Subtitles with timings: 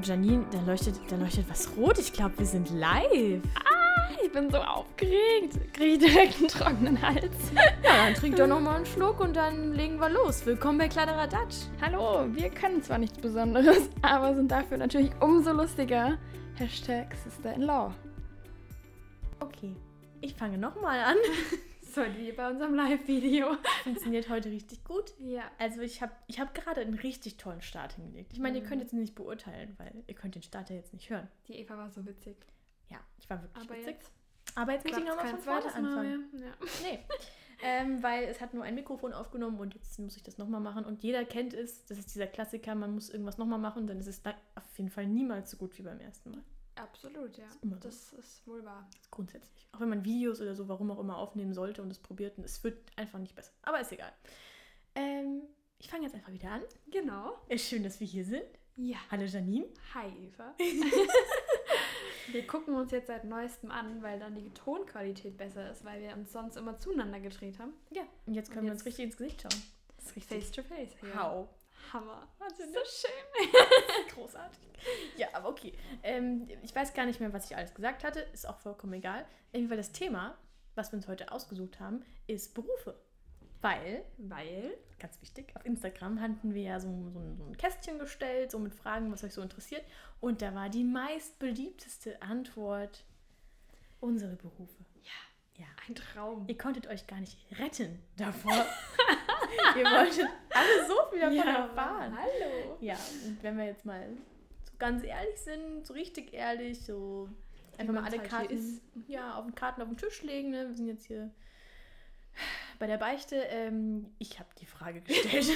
[0.00, 1.98] Gott, Janine, da leuchtet, da leuchtet was rot.
[1.98, 3.42] Ich glaube, wir sind live.
[3.54, 5.58] Ah, ich bin so aufgeregt.
[5.74, 7.36] Kriege ich direkt einen trockenen Hals.
[7.84, 10.46] Ja, dann trink doch nochmal einen Schluck und dann legen wir los.
[10.46, 11.66] Willkommen bei Kladderadatsch.
[11.82, 16.16] Hallo, wir können zwar nichts Besonderes, aber sind dafür natürlich umso lustiger.
[16.54, 17.92] Hashtag Sister-in-Law.
[19.40, 19.76] Okay,
[20.22, 21.16] ich fange nochmal an.
[21.92, 23.56] So wie bei unserem Live-Video.
[23.82, 25.12] Funktioniert heute richtig gut.
[25.18, 25.42] Ja.
[25.58, 28.32] Also ich habe ich hab gerade einen richtig tollen Start hingelegt.
[28.32, 31.10] Ich meine, ihr könnt jetzt nicht beurteilen, weil ihr könnt den Start ja jetzt nicht
[31.10, 31.26] hören.
[31.48, 32.36] Die Eva war so witzig.
[32.90, 33.94] Ja, ich war wirklich Aber witzig.
[33.96, 34.12] jetzt
[34.54, 36.24] Aber jetzt muss ich nochmal von vorne anfangen.
[36.34, 36.52] Ja.
[36.82, 36.98] Nee.
[37.62, 40.84] ähm, weil es hat nur ein Mikrofon aufgenommen und jetzt muss ich das nochmal machen.
[40.84, 44.06] Und jeder kennt es, das ist dieser Klassiker, man muss irgendwas nochmal machen, dann ist
[44.06, 46.42] es auf jeden Fall niemals so gut wie beim ersten Mal.
[46.76, 47.46] Absolut, ja.
[47.62, 47.82] immer so.
[47.88, 48.88] Das ist wohl wahr.
[49.00, 49.66] Ist grundsätzlich.
[49.72, 52.44] Auch wenn man Videos oder so, warum auch immer, aufnehmen sollte und es probiert, und
[52.44, 53.52] es wird einfach nicht besser.
[53.62, 54.12] Aber ist egal.
[54.94, 55.42] Ähm,
[55.78, 56.62] ich fange jetzt einfach wieder an.
[56.90, 57.38] Genau.
[57.48, 58.44] Ist schön, dass wir hier sind.
[58.76, 58.96] Ja.
[59.10, 59.66] Hallo Janine.
[59.94, 60.54] Hi, Eva.
[62.32, 66.12] wir gucken uns jetzt seit neuestem an, weil dann die Tonqualität besser ist, weil wir
[66.14, 67.74] uns sonst immer zueinander gedreht haben.
[67.90, 69.62] Ja, und jetzt können Und wir jetzt- uns richtig ins Gesicht schauen.
[69.98, 70.44] Ist richtig.
[70.44, 70.90] Face to face.
[71.00, 71.14] hier.
[71.14, 71.48] Hau.
[71.92, 72.28] Hammer.
[72.38, 72.84] Wahnsinn, So ne?
[72.86, 73.50] schön.
[74.14, 74.60] Großartig.
[75.16, 75.72] Ja, aber okay.
[76.02, 78.20] Ähm, ich weiß gar nicht mehr, was ich alles gesagt hatte.
[78.32, 79.26] Ist auch vollkommen egal.
[79.52, 80.36] Weil das Thema,
[80.74, 82.98] was wir uns heute ausgesucht haben, ist Berufe.
[83.62, 84.72] Weil, Weil.
[84.98, 88.58] ganz wichtig, auf Instagram hatten wir ja so, so, ein- so ein Kästchen gestellt, so
[88.58, 89.84] mit Fragen, was euch so interessiert.
[90.20, 93.04] Und da war die meist beliebteste Antwort
[94.00, 94.84] unsere Berufe.
[95.58, 95.66] Ja.
[95.86, 96.46] Ein Traum.
[96.48, 98.52] Ihr konntet euch gar nicht retten davor.
[99.76, 102.16] Ihr wolltet alle so viel davon erfahren.
[102.16, 102.76] Hallo.
[102.80, 104.08] Ja, und wenn wir jetzt mal
[104.64, 107.28] so ganz ehrlich sind, so richtig ehrlich, so
[107.78, 110.50] einfach mal alle halt Karten, ja, auf den Karten auf den Tisch legen.
[110.50, 110.68] Ne?
[110.68, 111.30] Wir sind jetzt hier
[112.78, 113.36] bei der Beichte.
[113.36, 115.46] Ähm, ich habe die Frage gestellt.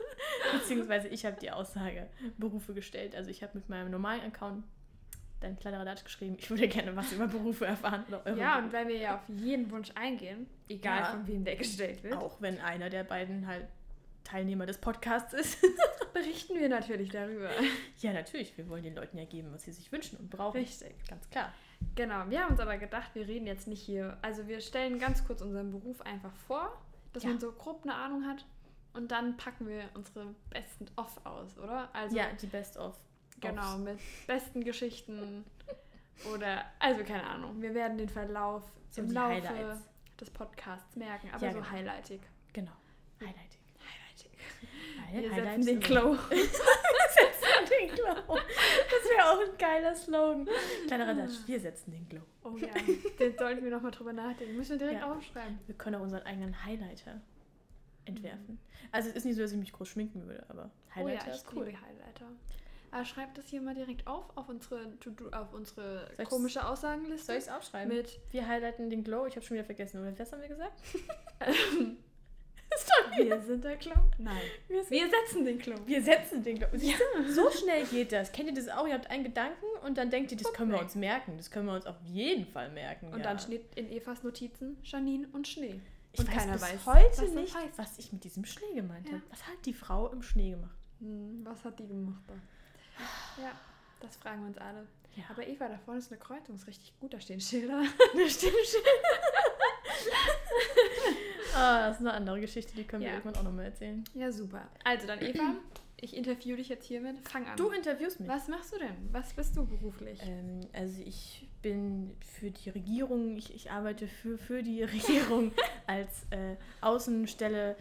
[0.52, 2.08] Beziehungsweise ich habe die Aussage
[2.38, 3.14] Berufe gestellt.
[3.14, 4.64] Also ich habe mit meinem normalen Account
[5.44, 8.04] dann Kladderadatsch geschrieben, ich würde gerne was über Berufe erfahren.
[8.36, 11.04] Ja, und weil wir ja auf jeden Wunsch eingehen, egal Ja.
[11.06, 13.66] von wem der gestellt wird, Auch wenn einer der beiden halt
[14.24, 15.58] Teilnehmer des Podcasts ist.
[16.14, 17.50] berichten wir natürlich darüber.
[18.00, 18.56] ja, natürlich.
[18.56, 20.56] Wir wollen den Leuten ja geben, was sie sich wünschen und brauchen.
[20.58, 20.94] Richtig.
[21.08, 21.52] Ganz klar.
[21.94, 24.16] Genau, wir haben uns aber gedacht, wir reden jetzt nicht hier.
[24.22, 26.80] Also wir stellen ganz kurz unseren Beruf einfach vor,
[27.12, 27.30] dass Ja.
[27.30, 28.44] man so grob eine Ahnung hat.
[28.94, 31.88] Und dann packen wir unsere besten Off aus, oder?
[31.92, 32.96] Also ja, die Best of.
[33.40, 35.44] Genau, mit besten Geschichten
[36.32, 37.60] oder also keine Ahnung.
[37.60, 39.82] Wir werden den Verlauf So im Laufe Highlights.
[40.20, 41.70] des Podcasts merken, aber Ja, so genau.
[41.70, 42.20] highlightig.
[42.52, 42.72] Genau.
[43.20, 43.60] Highlighting.
[43.80, 44.30] Highlightig.
[45.12, 46.16] Weil Wir setzen den Glow.
[47.80, 48.36] den Glow.
[48.36, 50.48] Das wäre auch ein geiler Slogan.
[50.86, 52.22] Kleinerer Datsch, wir setzen den Glow.
[52.44, 52.68] Oh ja,
[53.18, 54.56] den sollten wir nochmal drüber nachdenken.
[54.56, 55.12] Müssen wir direkt Ja.
[55.12, 55.58] aufschreiben.
[55.66, 57.20] Wir können auch unseren eigenen Highlighter
[58.04, 58.58] entwerfen.
[58.92, 61.34] Also es ist nicht so, dass ich mich groß schminken würde, aber Highlighter oh ja,
[61.34, 61.64] ich ist cool.
[61.64, 62.26] liebe Highlighter.
[62.94, 64.86] Aber schreibt das hier mal direkt auf, auf unsere,
[65.32, 67.26] auf unsere komische Aussagenliste.
[67.26, 67.92] Soll ich es aufschreiben?
[67.92, 69.26] Mit, wir highlighten den Glow.
[69.26, 70.00] Ich habe schon wieder vergessen.
[70.00, 70.80] Oder was haben wir gesagt?
[73.16, 74.12] wir sind der Clown.
[74.18, 74.36] Nein.
[74.68, 75.80] Wir, Wir setzen den Clown.
[75.84, 76.68] wir setzen den Glow.
[76.70, 78.30] Du, So schnell geht das.
[78.30, 78.86] Kennt ihr das auch?
[78.86, 81.36] Ihr habt einen Gedanken und dann denkt ihr, das können wir uns merken.
[81.36, 83.08] Das können wir uns auf jeden Fall merken.
[83.12, 83.24] Und ja.
[83.24, 85.80] dann steht in Evas Notizen Janine und Schnee.
[86.12, 87.76] Ich und weiß keiner bis weiß, heute was nicht, heißt.
[87.76, 89.14] was ich mit diesem Schnee gemeint Ja.
[89.14, 89.22] habe.
[89.30, 90.76] Was hat die Frau im Schnee gemacht?
[91.00, 92.34] Hm, was hat die gemacht da?
[93.40, 93.52] Ja,
[94.00, 94.86] das fragen wir uns alle.
[95.16, 95.24] Ja.
[95.30, 97.82] Aber Eva, da vorne ist eine Kreuzung, ist richtig gut, da stehen Schilder.
[98.14, 98.80] Das stimmt schon.
[101.56, 103.14] ah, das ist eine andere Geschichte, die können wir Ja.
[103.16, 104.02] irgendwann auch nochmal erzählen.
[104.14, 104.68] Ja, super.
[104.82, 105.54] Also dann Eva,
[106.00, 107.16] ich interview dich jetzt hiermit.
[107.28, 107.56] Fang an.
[107.56, 108.28] Du interviewst mich.
[108.28, 109.08] Was machst du denn?
[109.12, 110.20] Was bist du beruflich?
[110.22, 115.52] Ähm, also ich bin für die Regierung, ich, ich arbeite für, für die Regierung
[115.86, 117.76] als äh, Außenstelle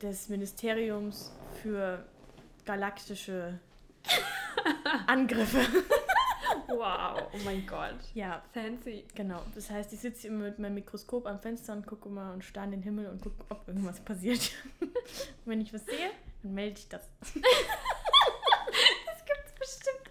[0.00, 1.32] des Ministeriums
[1.62, 2.06] für
[2.64, 3.58] galaktische
[5.06, 5.60] Angriffe.
[6.66, 7.96] Wow, oh mein Gott.
[8.14, 9.04] Ja, Fancy.
[9.14, 9.42] genau.
[9.54, 12.66] Das heißt, ich sitze immer mit meinem Mikroskop am Fenster und gucke mal und starre
[12.66, 14.50] in den Himmel und gucke, ob irgendwas passiert.
[14.80, 14.90] und
[15.46, 16.10] wenn ich was sehe,
[16.42, 17.02] dann melde ich das.
[19.06, 20.10] Das gibt's bestimmt.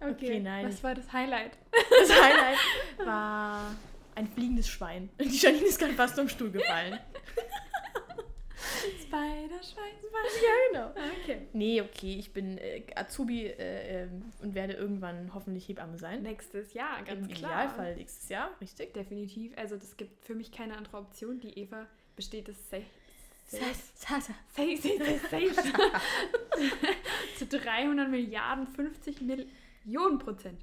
[0.00, 0.66] Okay, nein.
[0.66, 1.52] Was war das Highlight?
[1.72, 2.58] Das Highlight
[3.04, 3.74] war
[4.14, 5.10] ein fliegendes Schwein.
[5.20, 6.98] Die Janine ist gerade fast vom Stuhl gefallen.
[9.08, 9.94] Spider-Schwein.
[10.42, 10.52] Ja,
[10.90, 11.08] genau.
[11.22, 11.48] Okay.
[11.52, 16.22] Nee, okay, ich bin äh, Azubi äh, ähm, und werde irgendwann hoffentlich Hebamme sein.
[16.22, 17.50] Nächstes Jahr, ganz Im klar.
[17.64, 18.94] Idealfall nächstes Jahr, richtig?
[18.94, 19.56] Definitiv.
[19.56, 21.40] Also das gibt für mich keine andere Option.
[21.40, 22.84] Die Eva besteht es safe.
[23.46, 24.34] Sasa.
[24.54, 25.72] Safe, safe, safe, safe.
[27.38, 30.60] Zu 300 Milliarden, 50 Millionen Prozent.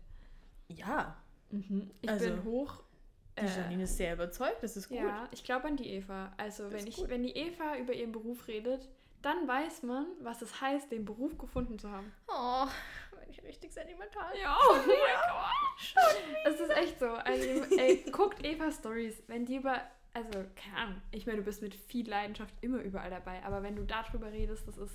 [0.67, 1.17] Ja,
[2.01, 2.83] Ich Also, bin hoch.
[3.37, 4.97] Die äh, Janine ist sehr überzeugt, das ist gut.
[4.97, 6.31] Ja, ich glaube an die Eva.
[6.37, 7.09] Also Das wenn ich, gut.
[7.09, 8.87] wenn die Eva über ihren Beruf redet,
[9.21, 12.11] dann weiß man, was es heißt, den Beruf gefunden zu haben.
[12.27, 12.67] Oh,
[13.19, 14.31] bin ich richtig sentimental.
[14.39, 16.15] Ja, oh mein Gott.
[16.45, 17.07] Es ist echt so.
[17.07, 19.81] Also, ey, guckt Eva Stories, wenn die über,
[20.13, 23.75] also, keine Ahnung, ich meine, du bist mit viel Leidenschaft immer überall dabei, aber wenn
[23.75, 24.93] du darüber redest, das ist.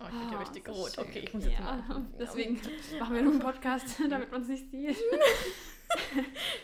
[0.00, 1.06] Oh, ich bin ja Oh, richtig das ist rot.
[1.06, 2.06] Okay, ich muss jetzt ja, mal.
[2.18, 2.54] Deswegen
[2.98, 4.96] machen wir nur einen Podcast, damit man es nicht sieht.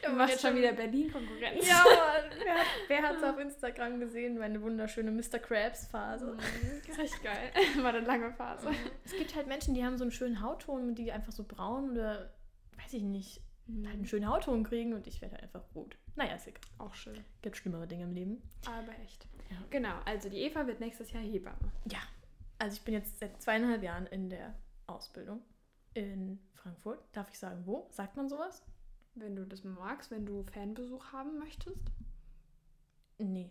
[0.02, 1.67] Ja, Du machst schon wieder Berlin-Konkurrenz.
[1.69, 1.84] Ja,
[2.44, 4.38] wer, hat- wer hat es auf Instagram gesehen?
[4.38, 5.38] Meine wunderschöne Mr.
[5.38, 6.26] Krabs-Phase.
[6.34, 7.50] Mhm, Richtig geil.
[7.82, 8.70] War eine lange Phase.
[9.05, 12.32] Es gibt halt Menschen, die haben so einen schönen Hautton, die einfach so braun oder,
[12.82, 13.40] weiß ich nicht,
[13.84, 15.96] halt einen schönen Hautton kriegen und ich werde halt einfach rot.
[16.14, 16.61] Naja, ist egal.
[16.79, 17.22] Auch schön.
[17.43, 18.43] Gibt schlimmere Dinge im Leben.
[18.67, 19.26] Aber echt.
[19.50, 19.56] Ja.
[19.70, 21.72] Genau, also die Eva wird nächstes Jahr Hebamme.
[21.90, 21.99] Ja,
[22.58, 24.55] also ich bin jetzt seit zweieinhalb Jahren in der
[24.87, 25.43] Ausbildung
[25.94, 27.00] in Frankfurt.
[27.12, 27.87] Darf ich sagen, wo?
[27.90, 28.62] Sagt man sowas?
[29.17, 31.91] Wenn du das magst, wenn du Fanbesuch haben möchtest.
[33.19, 33.51] Nee.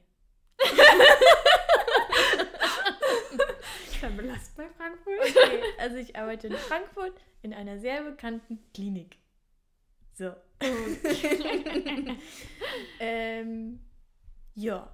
[4.01, 5.19] Dann belast bei Frankfurt.
[5.21, 9.17] Okay, also ich arbeite in Frankfurt in einer sehr bekannten Klinik.
[10.13, 10.35] So.
[12.99, 13.79] ähm,
[14.53, 14.93] ja.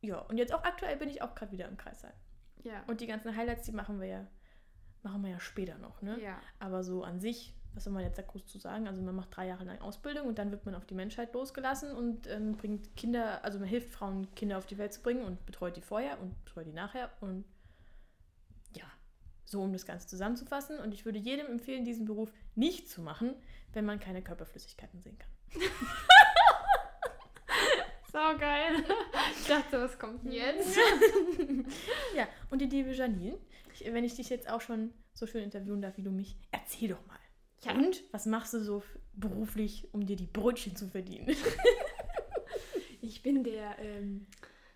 [0.00, 2.12] Ja, und jetzt auch aktuell bin ich auch gerade wieder im Kreissaal.
[2.64, 2.82] Ja.
[2.88, 4.26] Und die ganzen Highlights, die machen wir ja,
[5.02, 6.20] machen wir ja später noch, ne?
[6.20, 6.40] ja.
[6.58, 8.88] Aber so an sich, was soll man jetzt da groß zu sagen?
[8.88, 11.94] Also man macht drei Jahre lang Ausbildung und dann wird man auf die Menschheit losgelassen
[11.94, 15.44] und ähm, bringt Kinder, also man hilft Frauen, Kinder auf die Welt zu bringen und
[15.44, 17.44] betreut die vorher und betreut die nachher und
[18.74, 18.86] ja,
[19.44, 20.78] so um das Ganze zusammenzufassen.
[20.78, 23.34] Und ich würde jedem empfehlen, diesen Beruf nicht zu machen,
[23.74, 25.60] wenn man keine Körperflüssigkeiten sehen kann.
[28.12, 28.82] So geil.
[29.38, 30.78] Ich dachte, was kommt denn jetzt?
[32.16, 33.36] Ja, und die liebe Janine,
[33.74, 36.88] ich, wenn ich dich jetzt auch schon so schön interviewen darf, wie du mich, erzähl
[36.88, 37.18] doch mal.
[37.64, 37.72] Ja.
[37.72, 38.82] Und was machst du so
[39.14, 41.34] beruflich, um dir die Brötchen zu verdienen?
[43.02, 44.26] Ich bin der ähm,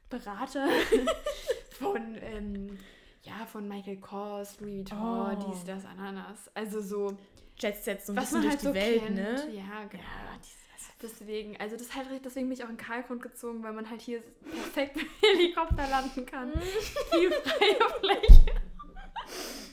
[0.08, 0.68] Berater
[1.72, 2.78] von, ähm,
[3.22, 5.50] ja, von Michael Kors, Louis Vuitton, Oh.
[5.50, 6.48] dies, das, Ananas.
[6.54, 7.16] Also so,
[7.58, 9.14] Jets setzt so ein was bisschen man durch halt die so Welt, kennt.
[9.16, 9.52] ne?
[9.52, 10.02] Ja, genau.
[10.04, 10.38] Ja,
[11.02, 14.20] Deswegen, also das halt, deswegen bin ich auch in Karlgrund gezogen, weil man halt hier
[14.48, 16.52] perfekt mit dem Helikopter landen kann.
[17.10, 18.46] Viel freie Fläche.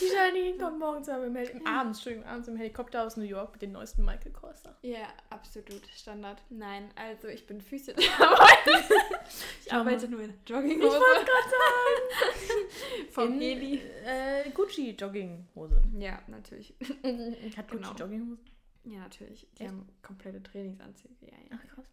[0.00, 3.24] die Janine kommt morgens am, im, Hel- im abends, Entschuldigung, abends im Helikopter aus New
[3.24, 4.62] York mit den neuesten Michael Kors.
[4.62, 4.76] Sachen.
[4.82, 6.42] Ja, absolut Standard.
[6.50, 8.74] Nein, also ich bin Physiotherapeutin.
[9.64, 12.68] ich arbeite nur in Ich Jogginghose wollte gerade sagen.
[13.10, 13.82] vom In, Heli.
[14.04, 15.82] Äh, Gucci Jogginghose.
[15.98, 16.74] Ja, natürlich.
[17.56, 17.92] Hat Gucci Genau.
[17.94, 18.42] Jogginghose?
[18.84, 19.46] Ja, natürlich.
[19.58, 19.70] Die Echt?
[19.72, 21.14] haben komplette Trainingsanzüge.
[21.22, 21.58] Ja, ja.
[21.60, 21.86] Ach, krass.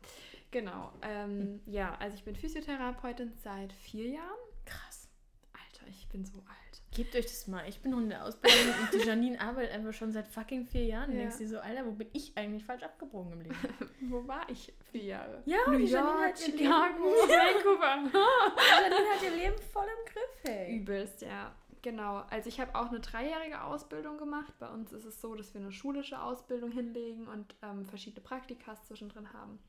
[0.52, 0.94] Genau.
[1.02, 4.38] Ähm, Ja, also ich bin Physiotherapeutin seit vier Jahren.
[4.66, 5.10] Krass.
[5.54, 6.48] Alter, ich bin so alt.
[6.95, 7.68] Gebt euch das mal.
[7.68, 10.86] Ich bin noch in der Ausbildung und die Janine arbeitet einfach schon seit fucking vier
[10.86, 11.10] Jahren.
[11.10, 11.22] Du Ja.
[11.24, 13.56] denkst dir so, Alter, wo bin ich eigentlich falsch abgebogen im Leben?
[14.12, 15.42] Wo war ich vier Jahre?
[15.45, 18.10] Ja, New die Janine York, hat ihr Chicago, Vancouver.
[18.12, 20.75] Die Janine hat ihr Leben voll im Griff, hey.
[20.78, 21.56] Übelst, ja.
[21.81, 22.24] Genau.
[22.30, 24.54] Also ich habe auch eine dreijährige Ausbildung gemacht.
[24.60, 28.86] Bei uns ist es so, dass wir eine schulische Ausbildung hinlegen und ähm, verschiedene Praktikas
[28.88, 29.60] zwischendrin haben.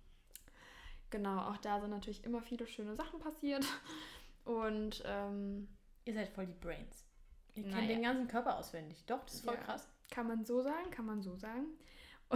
[1.11, 3.65] Genau, auch da sind natürlich immer viele schöne Sachen passiert.
[4.45, 5.69] Und ähm,
[6.07, 7.04] Ihr seid voll die Brains.
[7.55, 7.87] Ihr kennt Naja.
[7.89, 9.05] den ganzen Körper auswendig.
[9.07, 9.61] Doch, das ist voll Ja.
[9.61, 9.89] krass.
[10.11, 11.67] kann man so sagen, kann man so sagen.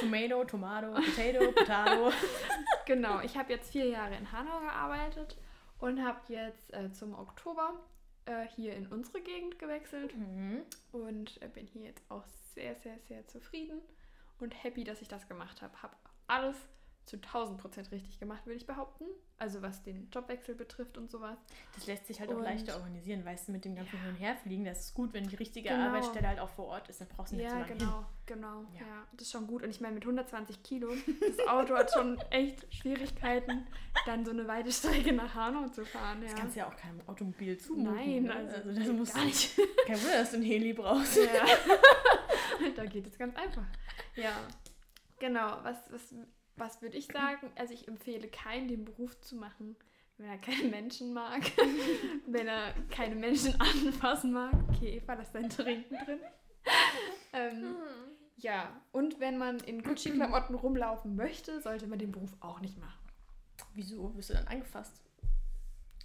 [0.00, 2.12] Tomato, Tomato, Potato, Potato.
[2.86, 5.36] Genau, ich habe jetzt vier Jahre in Hanau gearbeitet
[5.78, 7.74] und habe jetzt äh, zum Oktober
[8.26, 10.62] äh, hier in unsere Gegend gewechselt Mhm.
[10.92, 12.24] und äh, bin hier jetzt auch
[12.54, 13.80] sehr, sehr, sehr zufrieden
[14.40, 15.80] und happy, dass ich das gemacht habe.
[15.82, 15.94] Habe
[16.26, 16.56] alles
[17.06, 19.04] zu 1000 Prozent richtig gemacht, würde ich behaupten.
[19.38, 21.38] Also was den Jobwechsel betrifft und sowas.
[21.74, 24.02] Das lässt sich halt auch Und- leichter organisieren, weißt du, mit dem ganzen Ja.
[24.02, 24.64] Hin- und Herfliegen.
[24.66, 25.86] Das ist gut, wenn die richtige Genau.
[25.88, 27.00] Arbeitsstelle halt auch vor Ort ist.
[27.00, 27.78] Dann brauchst du nicht Ja, so lange hin.
[27.78, 28.60] genau, genau.
[28.74, 28.80] Ja.
[28.86, 29.06] Ja.
[29.12, 29.62] das ist schon gut.
[29.62, 30.92] Und ich meine, mit 120 Kilo,
[31.36, 33.66] das Auto hat schon echt Schwierigkeiten,
[34.04, 36.20] dann so eine weite Strecke nach Hanau zu fahren.
[36.20, 36.28] Ja.
[36.28, 37.94] Das kannst du ja auch keinem Automobil zumuten.
[37.94, 38.34] Nein, ne?
[38.34, 39.56] also, das geht muss gar nicht.
[39.86, 41.16] Kein Wunder, dass du ein Heli brauchst.
[41.16, 41.46] Ja.
[42.76, 43.64] da geht es ganz einfach.
[44.16, 44.32] Ja.
[45.18, 46.14] Genau, was, was,
[46.56, 47.50] was würde ich sagen?
[47.56, 49.76] Also ich empfehle keinen, den Beruf zu machen,
[50.18, 51.40] wenn er keine Menschen mag,
[52.26, 54.52] wenn er keine Menschen anfassen mag.
[54.68, 56.20] Okay, Eva, lass dein Trinken drin.
[57.32, 57.76] Ähm,
[58.36, 62.98] ja, und wenn man in Gucci-Klamotten rumlaufen möchte, sollte man den Beruf auch nicht machen.
[63.74, 65.00] Wieso wirst du dann angefasst?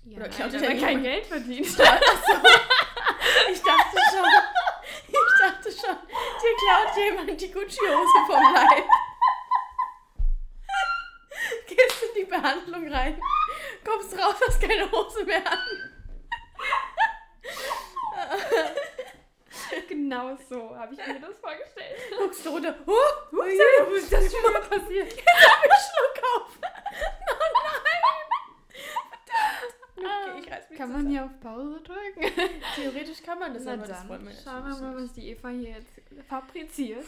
[0.04, 1.68] Ja, Oder klaut man jemand- kein Geld verdient.
[3.52, 4.26] Ich dachte schon,
[5.08, 8.86] ich dachte schon, dir klaut jemand die Gucci-Hose vom Leib.
[12.26, 13.20] Die Behandlung rein,
[13.84, 15.60] kommst raus, hast keine Hose mehr an.
[19.88, 21.98] genau so habe ich mir das vorgestellt.
[22.18, 25.14] Guckst du runter, oh, oh Ups, je, wo ist das schon mal passiert?
[25.16, 26.52] Jetzt hab ich Schluck auf.
[27.28, 27.52] Oh
[30.02, 30.38] nein.
[30.38, 32.32] Okay, ich hier auf Pause drücken?
[32.76, 35.30] Theoretisch kann man das, Na aber das dann, wollen wir schauen wir mal, was die
[35.30, 35.90] Eva hier jetzt
[36.28, 37.06] fabriziert.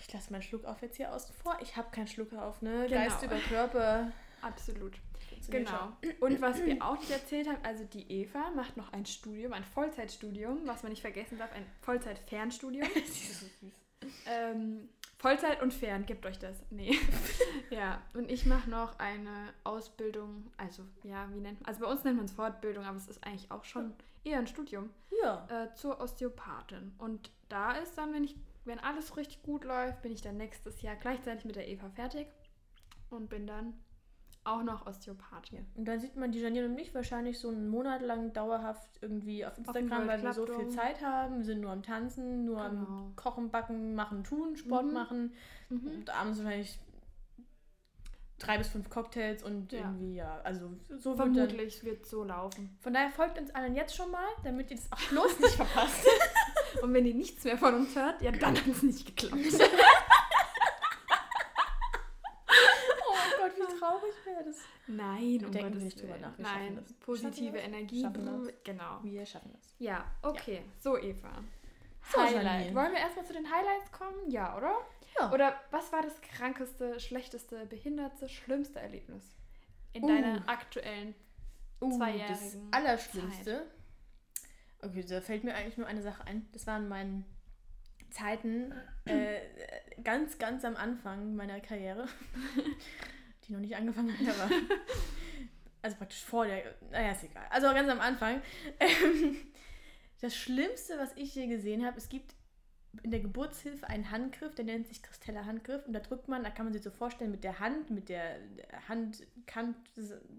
[0.00, 1.58] Ich lasse meinen Schluck auf jetzt hier außen vor.
[1.60, 2.86] Ich habe keinen Schluck auf, ne?
[2.88, 3.00] Genau.
[3.00, 4.12] Geist über Körper.
[4.46, 4.94] Absolut.
[5.50, 5.92] Genau.
[6.20, 9.64] Und was wir auch nicht erzählt haben, also die Eva macht noch ein Studium, ein
[9.64, 12.88] Vollzeitstudium, was man nicht vergessen darf, ein Vollzeit-Fernstudium.
[14.26, 14.88] ähm,
[15.18, 16.62] Vollzeit und Fern, gebt euch das.
[16.70, 16.98] Nee.
[17.70, 22.04] ja, und ich mache noch eine Ausbildung, also ja, wie nennt man, also bei uns
[22.04, 24.90] nennt man es Fortbildung, aber es ist eigentlich auch schon eher ein Studium,
[25.22, 25.46] Ja.
[25.48, 26.92] äh, zur Osteopathin.
[26.98, 30.82] Und da ist dann, wenn ich, wenn alles richtig gut läuft, bin ich dann nächstes
[30.82, 32.26] Jahr gleichzeitig mit der Eva fertig
[33.10, 33.72] und bin dann
[34.46, 35.66] auch noch Osteopathin.
[35.74, 39.44] Und dann sieht man die Janine und mich wahrscheinlich so einen Monat lang dauerhaft irgendwie
[39.44, 41.38] auf Instagram, weil wir so viel Zeit haben.
[41.38, 42.80] Wir sind nur am Tanzen, nur Genau.
[42.86, 44.92] am Kochen, Backen, Machen, Tun, Sport Mhm.
[44.92, 45.32] machen.
[45.68, 45.86] Mhm.
[45.88, 46.78] Und abends wahrscheinlich
[48.38, 49.78] drei bis fünf Cocktails und Ja.
[49.80, 51.16] irgendwie, ja, also so.
[51.16, 52.76] Vermutlich wird so laufen.
[52.82, 56.06] Von daher folgt uns allen jetzt schon mal, damit ihr das auch bloß nicht verpasst.
[56.82, 59.42] Und wenn ihr nichts mehr von uns hört, ja, dann hat es nicht geklappt.
[63.08, 63.52] oh Gott,
[64.26, 64.58] wäre das.
[64.86, 66.92] Nein, um denken nicht drüber nach, wir Nein, das.
[66.94, 67.68] positive wir das?
[67.68, 68.02] Energie.
[68.02, 68.98] Schaffen wir Genau.
[69.02, 69.74] Wir schaffen das.
[69.78, 70.62] Ja, okay.
[70.78, 71.42] So, Eva.
[72.12, 72.74] So, Highlight.
[72.74, 74.30] Wollen wir erstmal zu den Highlights kommen?
[74.30, 74.76] Ja, oder?
[75.18, 75.32] Ja.
[75.32, 79.24] Oder was war das krankeste, schlechteste, behindertste, schlimmste Erlebnis
[79.92, 80.08] in Uh.
[80.08, 81.14] deiner aktuellen
[81.80, 83.66] Uh, das zweijährigen Allerschlimmste.
[84.80, 86.48] Okay, da fällt mir eigentlich nur eine Sache ein.
[86.52, 87.24] Das waren meine
[88.10, 88.72] Zeiten
[89.04, 89.40] äh,
[90.02, 92.06] ganz, ganz am Anfang meiner Karriere,
[93.46, 94.50] die noch nicht angefangen hat, aber
[95.82, 97.46] also praktisch vor der, naja, ist egal.
[97.50, 98.40] Also ganz am Anfang.
[98.80, 99.36] Ähm,
[100.20, 102.34] das Schlimmste, was ich je gesehen habe, es gibt
[103.02, 106.50] in der Geburtshilfe einen Handgriff, der nennt sich Kristeller Handgriff und da drückt man, da
[106.50, 108.38] kann man sich so vorstellen, mit der Hand, mit der
[108.88, 109.76] Handkant,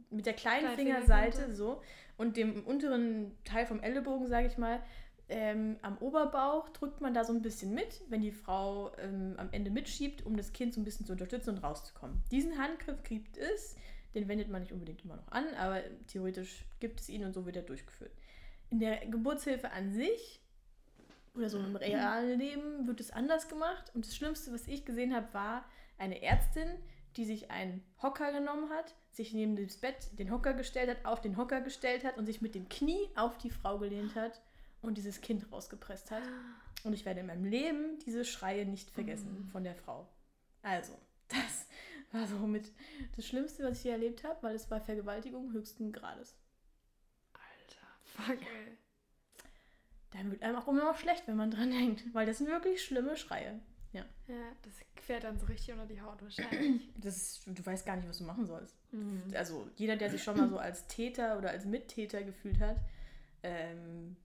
[0.10, 0.76] mit der kleinen.
[0.76, 1.82] Fingerseite so
[2.18, 4.82] und dem unteren Teil vom Ellenbogen, sage ich mal,
[5.30, 9.50] ähm, am Oberbauch drückt man da so ein bisschen mit, wenn die Frau ähm, am
[9.52, 12.22] Ende mitschiebt, um das Kind so ein bisschen zu unterstützen und rauszukommen.
[12.32, 13.76] Diesen Handgriff gibt es,
[14.16, 17.46] den wendet man nicht unbedingt immer noch an, aber theoretisch gibt es ihn und so
[17.46, 18.12] wird er durchgeführt.
[18.70, 20.42] In der Geburtshilfe an sich
[21.36, 23.92] oder so im realen Leben wird es anders gemacht.
[23.94, 25.66] Und das Schlimmste, was ich gesehen habe, war
[25.98, 26.68] eine Ärztin,
[27.16, 31.22] die sich einen Hocker genommen hat, sich neben das Bett den Hocker gestellt hat, auf
[31.22, 34.42] den Hocker gestellt hat und sich mit dem Knie auf die Frau gelehnt hat
[34.82, 36.24] und dieses Kind rausgepresst hat.
[36.84, 40.08] Und ich werde in meinem Leben diese Schreie nicht vergessen von der Frau.
[40.62, 40.94] Also,
[41.28, 41.68] das
[42.12, 42.72] war somit
[43.16, 46.36] das Schlimmste, was ich hier erlebt habe, weil es war Vergewaltigung höchsten Grades.
[47.34, 48.78] Alter, fuck, ey.
[50.12, 52.84] Dann wird einem auch immer noch schlecht, wenn man dran denkt, weil das sind wirklich
[52.84, 53.60] schlimme Schreie.
[54.28, 56.82] Ja, das fährt dann so richtig unter die Haut wahrscheinlich.
[56.98, 58.76] Das ist, du weißt gar nicht, was du machen sollst.
[58.92, 59.24] Mhm.
[59.34, 62.78] Also jeder, der sich schon mal so als Täter oder als Mittäter gefühlt hat,
[63.44, 64.18] ähm,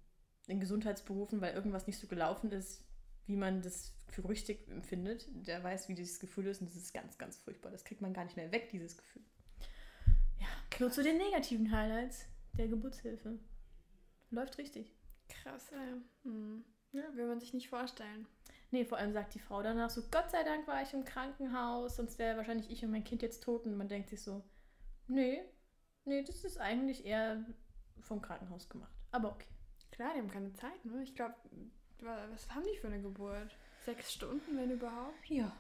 [0.46, 2.84] in Gesundheitsberufen, weil irgendwas nicht so gelaufen ist,
[3.26, 6.92] wie man das für richtig empfindet, der weiß, wie dieses Gefühl ist und das ist
[6.92, 7.70] ganz, ganz furchtbar.
[7.70, 9.22] Das kriegt man gar nicht mehr weg, dieses Gefühl.
[10.38, 10.49] Ja,
[10.80, 13.38] nur zu den negativen Highlights der Geburtshilfe.
[14.30, 14.92] Läuft richtig.
[15.28, 16.30] Krass, ey.
[16.30, 16.64] Mhm.
[16.92, 17.04] Ja.
[17.14, 18.26] Will man sich nicht vorstellen.
[18.70, 21.96] Nee, vor allem sagt die Frau danach so, Gott sei Dank war ich im Krankenhaus,
[21.96, 23.66] sonst wäre wahrscheinlich ich und mein Kind jetzt tot.
[23.66, 24.42] Und man denkt sich so,
[25.08, 25.42] nee,
[26.04, 27.44] nee, das ist eigentlich eher
[28.00, 28.92] vom Krankenhaus gemacht.
[29.11, 29.46] Aber okay.
[29.92, 31.02] Klar, die haben keine Zeit, ne?
[31.04, 31.34] Ich glaube,
[32.00, 33.56] was haben die für eine Geburt?
[33.84, 35.14] Sechs Stunden, wenn überhaupt?
[35.28, 35.52] Ja,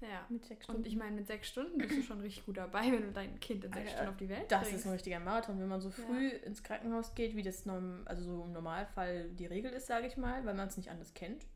[0.00, 0.26] Ja.
[0.28, 0.80] mit sechs Stunden.
[0.82, 3.38] Und ich meine, mit sechs Stunden bist du schon richtig gut dabei, wenn du dein
[3.40, 4.78] Kind in sechs Alter, Stunden auf die Welt das bringst.
[4.80, 8.24] ist ein richtiger Marathon, wenn man so früh ins Krankenhaus geht, wie das norm also
[8.24, 11.46] so im Normalfall die Regel ist, sage ich mal, weil man es nicht anders kennt.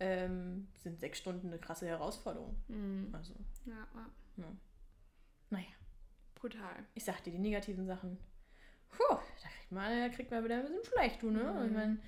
[0.00, 2.56] Ähm, sind sechs Stunden eine krasse Herausforderung.
[2.68, 3.10] Mhm.
[3.12, 3.34] Also,
[3.64, 4.56] Ja, ja, ja.
[5.50, 5.66] Naja,
[6.34, 6.84] brutal.
[6.94, 8.18] ich sag dir die negativen Sachen.
[8.96, 11.42] Puh, da kriegt man, da kriegt man wieder ein bisschen schlecht, du, ne?
[11.42, 11.66] Mhm.
[11.66, 12.02] Ich mein,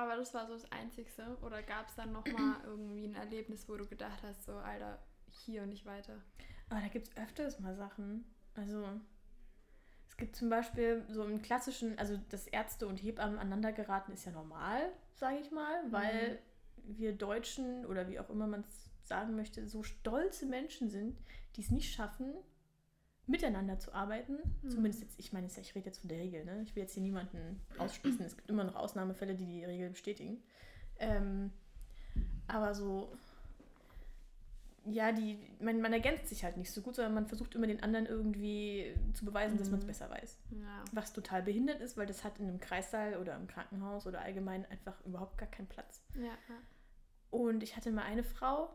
[0.00, 1.36] Aber das war so das Einzigste.
[1.42, 4.98] Oder gab es dann nochmal irgendwie ein Erlebnis, wo du gedacht hast, so, Alter,
[5.30, 6.14] hier und nicht weiter?
[6.68, 8.24] Aber da gibt es öfters mal Sachen.
[8.54, 8.88] Also,
[10.08, 14.24] es gibt zum Beispiel so im klassischen, also dass Ärzte und Hebammen aneinander geraten, ist
[14.24, 16.38] ja normal, sage ich mal, weil
[16.84, 21.18] wir Deutschen oder wie auch immer man es sagen möchte, so stolze Menschen sind,
[21.56, 22.34] die es nicht schaffen,
[23.30, 24.38] miteinander zu arbeiten.
[24.62, 24.70] Mhm.
[24.70, 26.62] Zumindest jetzt, ich meine, ich rede jetzt von der Regel, ne?
[26.62, 28.24] Ich will jetzt hier niemanden ausschließen.
[28.24, 30.42] Es gibt immer noch Ausnahmefälle, die die Regel bestätigen.
[30.98, 31.50] Ähm,
[32.48, 33.12] aber so,
[34.86, 37.82] ja, die, man, man ergänzt sich halt nicht so gut, sondern man versucht immer den
[37.82, 39.88] anderen irgendwie zu beweisen, dass man es Mhm.
[39.88, 40.38] besser weiß.
[40.50, 40.84] Ja.
[40.92, 44.64] Was total behindert ist, weil das hat in einem Kreissaal oder im Krankenhaus oder allgemein
[44.66, 46.02] einfach überhaupt gar keinen Platz.
[46.16, 46.32] Ja.
[47.30, 48.70] Und ich hatte mal eine Frau,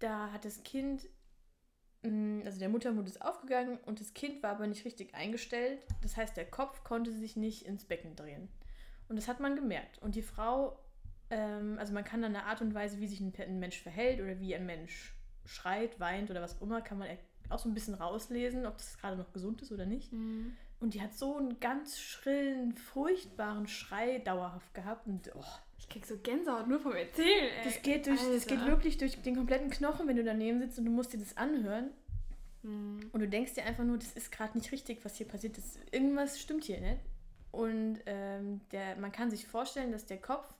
[0.00, 1.06] da hat das Kind
[2.52, 5.80] also der Muttermund ist aufgegangen und das Kind war aber nicht richtig eingestellt.
[6.02, 8.48] Das heißt, der Kopf konnte sich nicht ins Becken drehen.
[9.08, 9.98] Und das hat man gemerkt.
[10.02, 10.78] Und die Frau,
[11.30, 14.20] ähm, also man kann dann eine Art und Weise, wie sich ein, ein Mensch verhält
[14.20, 15.14] oder wie ein Mensch
[15.46, 17.08] schreit, weint oder was auch immer, kann man
[17.48, 20.12] auch so ein bisschen rauslesen, ob das gerade noch gesund ist oder nicht.
[20.12, 20.54] Mhm.
[20.78, 25.06] Und die hat so einen ganz schrillen, furchtbaren Schrei dauerhaft gehabt.
[25.06, 25.44] Und oh,
[25.78, 27.64] Ich krieg so Gänsehaut nur vom Erzählen, ey.
[27.64, 30.86] das, geht durch, das geht wirklich durch den kompletten Knochen, wenn du daneben sitzt und
[30.86, 31.90] du musst dir das anhören.
[32.62, 33.10] Mhm.
[33.12, 35.78] Und du denkst dir einfach nur, das ist gerade nicht richtig, was hier passiert ist.
[35.90, 37.00] Irgendwas stimmt hier nicht.
[37.50, 40.52] Und ähm, der, man kann sich vorstellen, dass der Kopf,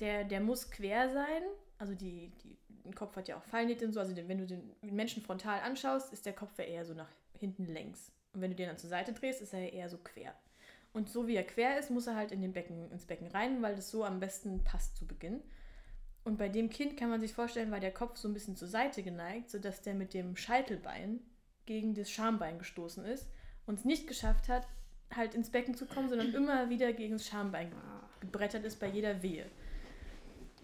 [0.00, 1.42] der, der muss quer sein.
[1.78, 4.00] Also die, die, ein Kopf hat ja auch Fallnähte und so.
[4.00, 7.66] Also wenn du den Menschen frontal anschaust, ist der Kopf ja eher so nach hinten
[7.66, 8.12] längs.
[8.32, 10.34] Und wenn du den dann zur Seite drehst, ist er eher so quer.
[10.92, 13.62] Und so wie er quer ist, muss er halt in den Becken, ins Becken rein,
[13.62, 15.42] weil das so am besten passt zu Beginn.
[16.24, 18.68] Und bei dem Kind kann man sich vorstellen, war der Kopf so ein bisschen zur
[18.68, 21.20] Seite geneigt, sodass der mit dem Scheitelbein
[21.66, 23.28] gegen das Schambein gestoßen ist
[23.66, 24.66] und es nicht geschafft hat,
[25.14, 27.72] halt ins Becken zu kommen, sondern immer wieder gegen das Schambein
[28.20, 29.46] gebrettert ist bei jeder Wehe.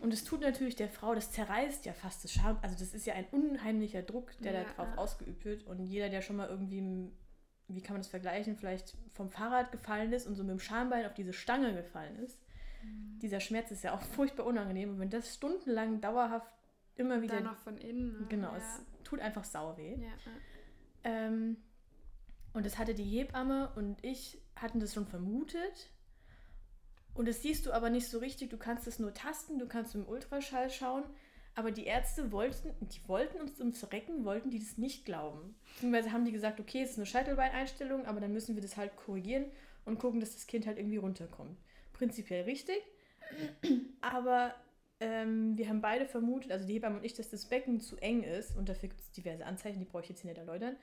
[0.00, 2.58] Und es tut natürlich der Frau, das zerreißt ja fast das Scham.
[2.62, 5.66] Also das ist ja ein unheimlicher Druck, der Ja, da drauf ausgeübt wird.
[5.66, 7.10] Und jeder, der schon mal irgendwie,
[7.68, 11.04] wie kann man das vergleichen, vielleicht vom Fahrrad gefallen ist und so mit dem Schambein
[11.04, 12.38] auf diese Stange gefallen ist,
[12.82, 14.90] dieser Schmerz ist ja auch furchtbar unangenehm.
[14.90, 16.52] Und wenn das stundenlang dauerhaft
[16.96, 17.37] immer wieder...
[17.37, 18.20] Dann noch von innen.
[18.20, 18.26] ne?
[18.28, 18.58] genau, ja.
[18.58, 19.96] es tut einfach sau weh.
[19.96, 20.08] Ja.
[21.04, 21.56] Ähm,
[22.52, 25.90] und das hatte die Hebamme und ich hatten das schon vermutet.
[27.14, 28.50] Und das siehst du aber nicht so richtig.
[28.50, 31.04] Du kannst es nur tasten, du kannst im Ultraschall schauen.
[31.56, 35.56] Aber die Ärzte wollten, die wollten uns ums Recken, wollten die das nicht glauben.
[35.75, 38.96] Beziehungsweise haben die gesagt, okay, es ist eine Scheitelbeineinstellung, aber dann müssen wir das halt
[38.96, 39.46] korrigieren
[39.84, 41.58] und gucken, dass das Kind halt irgendwie runterkommt.
[42.00, 42.78] Prinzipiell richtig.
[44.00, 44.54] Aber
[45.00, 48.23] ähm, wir haben beide vermutet, also die Hebamme und ich, dass das Becken zu eng
[48.23, 48.56] ist.
[48.56, 50.76] Und dafür gibt es diverse Anzeichen, die brauche ich jetzt hier nicht erläutern.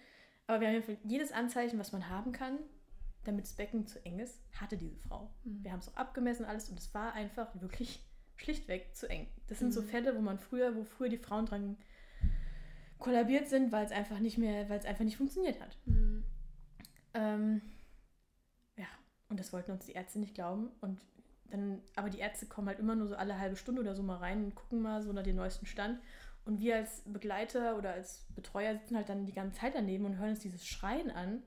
[0.46, 2.60] Aber wir haben jedes Anzeichen, was man haben kann,
[3.24, 5.32] damit das Becken zu eng ist, hatte diese Frau.
[5.44, 5.64] Mhm.
[5.64, 8.00] Wir haben es auch abgemessen alles und es war einfach wirklich
[8.38, 9.26] schlichtweg zu eng.
[9.48, 9.88] Das sind so Mhm.
[9.88, 11.78] Fälle, wo man früher, wo früher die Frauen dran
[13.00, 15.76] kollabiert sind, weil es einfach nicht mehr, weil es einfach nicht funktioniert hat.
[15.86, 16.24] Mhm.
[17.16, 17.62] Ähm,
[19.30, 20.70] und das wollten uns die Ärzte nicht glauben.
[20.82, 21.00] Und
[21.50, 24.18] dann, aber die Ärzte kommen halt immer nur so alle halbe Stunde oder so mal
[24.18, 26.00] rein und gucken mal so nach dem neuesten Stand.
[26.46, 30.18] Und wir als Begleiter oder als Betreuer sitzen halt dann die ganze Zeit daneben und
[30.18, 31.44] hören uns dieses Schreien an.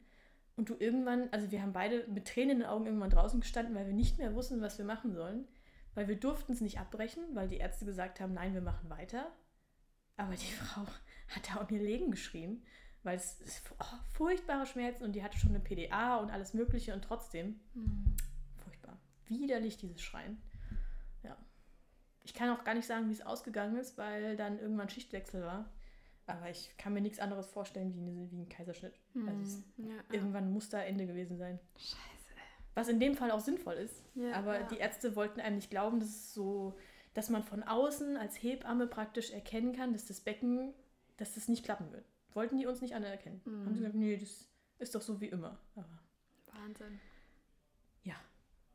[0.56, 3.74] Und du irgendwann, also wir haben beide mit Tränen in den Augen irgendwann draußen gestanden,
[3.74, 5.48] weil wir nicht mehr wussten, was wir machen sollen.
[5.94, 9.32] Weil wir durften es nicht abbrechen, weil die Ärzte gesagt haben, nein, wir machen weiter.
[10.18, 10.82] Aber die Frau
[11.28, 12.62] hat da auch ihr Leben geschrien,
[13.02, 16.92] weil es ist oh, furchtbare Schmerzen und die hatte schon eine PDA und alles Mögliche
[16.94, 18.14] und trotzdem Mhm.
[18.62, 18.98] furchtbar.
[19.26, 20.40] Widerlich dieses Schreien.
[21.22, 21.36] Ja.
[22.24, 25.70] Ich kann auch gar nicht sagen, wie es ausgegangen ist, weil dann irgendwann Schichtwechsel war.
[26.26, 28.94] Aber ich kann mir nichts anderes vorstellen wie, eine, wie ein Kaiserschnitt.
[29.26, 29.88] Also es, Mhm.
[29.88, 30.02] Ja, ja.
[30.12, 31.58] irgendwann muss da Ende gewesen sein.
[31.76, 31.96] Scheiße.
[32.74, 34.02] Was in dem Fall auch sinnvoll ist.
[34.14, 34.66] Ja, Aber ja.
[34.68, 36.76] die Ärzte wollten einem nicht glauben, dass es so,
[37.14, 40.72] dass man von außen als Hebamme praktisch erkennen kann, dass das Becken,
[41.16, 42.04] dass das nicht klappen wird.
[42.34, 43.40] Wollten die uns nicht anerkennen.
[43.44, 43.64] Mhm.
[43.64, 45.58] Haben sie gesagt, nee, das ist doch so wie immer.
[45.74, 45.98] Aber
[46.52, 47.00] Wahnsinn.
[48.02, 48.14] ja,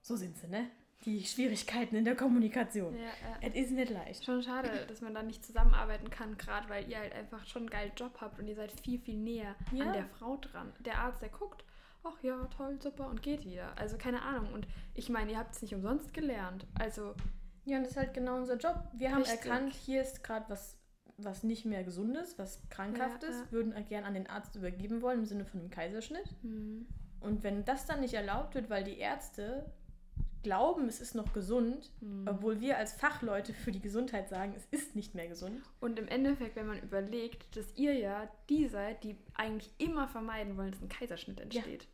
[0.01, 0.69] so sind sie, ne?
[1.03, 2.95] Die Schwierigkeiten in der Kommunikation.
[2.95, 3.37] Ja, ja.
[3.41, 4.23] Es ist nicht leicht.
[4.25, 7.69] Schon schade, dass man da nicht zusammenarbeiten kann, gerade weil ihr halt einfach schon einen
[7.69, 9.85] geilen Job habt und ihr seid viel, viel näher Ja.
[9.87, 10.73] an der Frau dran.
[10.79, 11.63] Der Arzt, der guckt,
[12.03, 13.77] ach ja, toll, super und geht wieder.
[13.77, 14.51] Also keine Ahnung.
[14.53, 16.65] Und ich meine, ihr habt es nicht umsonst gelernt.
[16.79, 17.13] Also,
[17.65, 18.75] Ja, und das ist halt genau unser Job.
[18.93, 19.45] Wir haben Richtig.
[19.45, 20.77] erkannt, hier ist gerade was,
[21.17, 23.51] was nicht mehr gesund ist, was krankhaft Ja, ist, ja.
[23.51, 26.27] würden gern an den Arzt übergeben wollen im Sinne von einem Kaiserschnitt.
[26.41, 26.85] hm,
[27.21, 29.65] Und wenn das dann nicht erlaubt wird, weil die Ärzte
[30.43, 32.27] glauben, es ist noch gesund, hm.
[32.29, 35.59] obwohl wir als Fachleute für die Gesundheit sagen, es ist nicht mehr gesund.
[35.79, 40.55] Und im Endeffekt, wenn man überlegt, dass ihr ja die seid, die eigentlich immer vermeiden
[40.57, 41.87] wollen, dass ein Kaiserschnitt entsteht.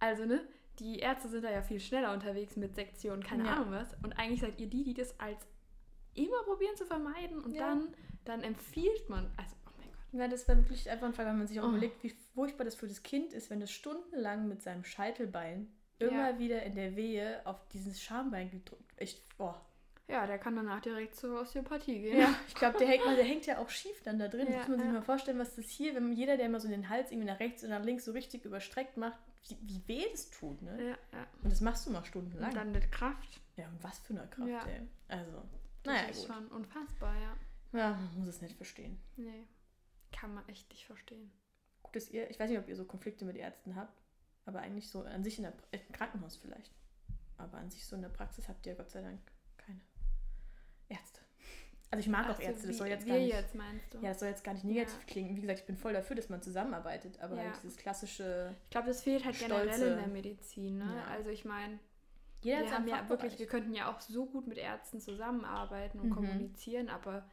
[0.00, 0.40] Also, ne?
[0.80, 3.52] Die Ärzte sind da ja viel schneller unterwegs mit Sektionen, keine Ja.
[3.56, 3.94] Ahnung was.
[4.02, 5.46] Und eigentlich seid ihr die, die das als
[6.14, 7.40] immer probieren zu vermeiden.
[7.40, 7.68] Und Ja.
[7.68, 7.88] dann,
[8.24, 10.20] dann empfiehlt man, also, oh mein Gott.
[10.20, 11.70] Ja, das war wirklich einfach ein Fall, wenn man sich auch Oh.
[11.70, 16.30] überlegt, wie furchtbar das für das Kind ist, wenn es stundenlang mit seinem Scheitelbein immer
[16.30, 16.38] Ja.
[16.38, 18.92] wieder in der Wehe auf dieses Schambein gedrückt.
[18.96, 19.64] Echt, boah.
[20.08, 22.18] Ja, der kann danach direkt zur Osteopathie gehen.
[22.18, 24.48] Ja, ich glaube, der, hängt- der hängt ja auch schief dann da drin.
[24.50, 24.92] Ja, muss man sich ja.
[24.92, 27.62] mal vorstellen, was das hier, wenn jeder, der immer so den Hals irgendwie nach rechts
[27.62, 30.76] und nach links so richtig überstreckt macht, wie, wie weh das tut, ne?
[30.78, 31.26] Ja, ja.
[31.42, 32.50] Und das machst du mal stundenlang.
[32.50, 33.40] Und dann mit Kraft.
[33.56, 34.66] ja, und was für eine Kraft, Ja.
[34.66, 34.82] ey.
[35.08, 35.42] Also,
[35.84, 36.34] Das naja, ist gut.
[36.36, 37.36] schon unfassbar, ja.
[37.72, 38.98] Ja, man muss es nicht verstehen.
[39.16, 39.46] Nee.
[40.12, 41.32] Kann man echt nicht verstehen.
[41.82, 44.00] Gut, dass ihr, ich weiß nicht, ob ihr so Konflikte mit Ärzten habt,
[44.44, 46.70] aber eigentlich so an sich in der im Krankenhaus vielleicht.
[47.38, 49.20] Aber an sich so in der Praxis habt ihr Gott sei Dank
[49.56, 49.80] keine
[50.88, 51.20] Ärzte.
[51.90, 53.32] Also ich mag Ach auch so, Ärzte, das soll jetzt gar nicht.
[53.32, 53.98] jetzt meinst du?
[53.98, 55.04] Ja, das soll jetzt gar nicht negativ Ja.
[55.06, 55.36] klingen.
[55.36, 57.44] Wie gesagt, ich bin voll dafür, dass man zusammenarbeitet, aber Ja.
[57.44, 58.54] halt dieses klassische.
[58.64, 59.88] Ich glaube, das fehlt halt generell Stolze.
[59.90, 60.78] in der Medizin.
[60.78, 60.94] Ne?
[60.96, 61.04] Ja.
[61.12, 61.78] Also ich meine,
[62.42, 66.14] wir haben ja wirklich, wir könnten ja auch so gut mit Ärzten zusammenarbeiten und Mhm.
[66.14, 67.28] kommunizieren, aber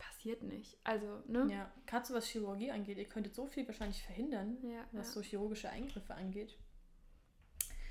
[0.00, 0.76] passiert nicht.
[0.82, 1.46] Also, ne?
[1.50, 5.12] Ja, gerade so was Chirurgie angeht, ihr könntet so viel wahrscheinlich verhindern, Ja, was ja.
[5.14, 6.58] so chirurgische Eingriffe angeht.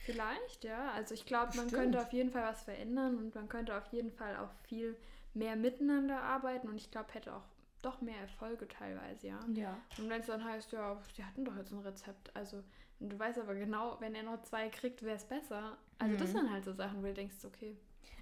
[0.06, 0.92] Vielleicht, ja.
[0.92, 4.12] Also ich glaube, man könnte auf jeden Fall was verändern und man könnte auf jeden
[4.12, 4.98] Fall auch viel
[5.34, 7.44] mehr miteinander arbeiten und ich glaube, hätte auch
[7.82, 9.40] doch mehr Erfolge teilweise, ja.
[9.54, 9.78] Ja.
[9.98, 12.64] Und wenn es dann heißt, ja, die hatten doch jetzt ein Rezept, also
[13.00, 15.78] und du weißt aber genau, wenn er noch zwei kriegt, wäre es besser.
[16.00, 16.38] Also das Mhm.
[16.40, 17.78] sind halt so Sachen, wo du denkst, okay,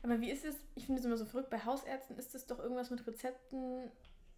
[0.10, 2.60] Aber wie ist es, ich finde es immer so verrückt, bei Hausärzten ist es doch
[2.60, 3.91] irgendwas mit Rezepten,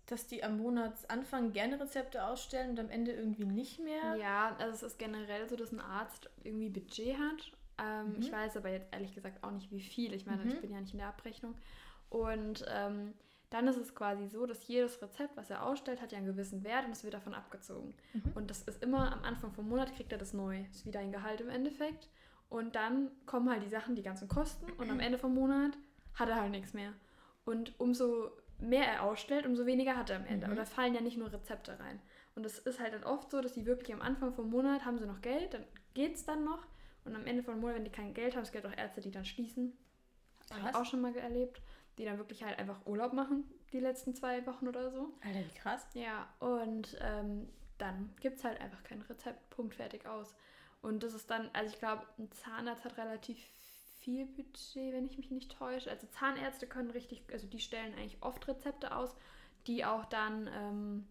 [0.07, 4.15] dass die am Monatsanfang gerne Rezepte ausstellen und am Ende irgendwie nicht mehr.
[4.15, 7.51] Ja, also es ist generell so, dass ein Arzt irgendwie Budget hat.
[7.77, 8.21] Ähm, Mhm.
[8.21, 10.13] Ich weiß aber jetzt ehrlich gesagt auch nicht, wie viel.
[10.13, 10.49] Ich meine, Mhm.
[10.51, 11.53] ich bin ja nicht in der Abrechnung.
[12.09, 13.13] Und ähm,
[13.51, 16.63] dann ist es quasi so, dass jedes Rezept, was er ausstellt, hat ja einen gewissen
[16.63, 17.93] Wert und es wird davon abgezogen.
[18.13, 18.23] Mhm.
[18.35, 20.65] Und das ist immer am Anfang vom Monat kriegt er das neu.
[20.71, 22.09] Ist wieder ein Gehalt im Endeffekt.
[22.49, 25.77] Und dann kommen halt die Sachen, die ganzen Kosten und am Ende vom Monat
[26.15, 26.93] hat er halt nichts mehr.
[27.45, 30.47] Und umso mehr er ausstellt, umso weniger hat er am Ende.
[30.47, 30.53] Mhm.
[30.53, 32.01] Aber da fallen ja nicht nur Rezepte rein.
[32.35, 34.97] Und es ist halt dann oft so, dass die wirklich am Anfang vom Monat haben
[34.97, 36.65] sie noch Geld, dann geht's dann noch.
[37.05, 39.11] Und am Ende vom Monat, wenn die kein Geld haben, es gibt auch Ärzte, die
[39.11, 39.77] dann schließen.
[40.51, 41.61] Habe ich auch schon mal erlebt.
[41.97, 45.13] Die dann wirklich halt einfach Urlaub machen, die letzten zwei Wochen oder so.
[45.21, 45.85] Alter, wie krass.
[45.93, 50.33] Ja, und ähm, dann gibt es halt einfach kein Rezept, Punkt, fertig aus.
[50.81, 53.37] Und das ist dann, also ich glaube, ein Zahnarzt hat relativ
[53.99, 55.89] viel Budget, wenn ich mich nicht täusche.
[55.91, 59.13] Also Zahnärzte können richtig, also die stellen eigentlich oft Rezepte aus,
[59.67, 61.07] die auch dann ähm,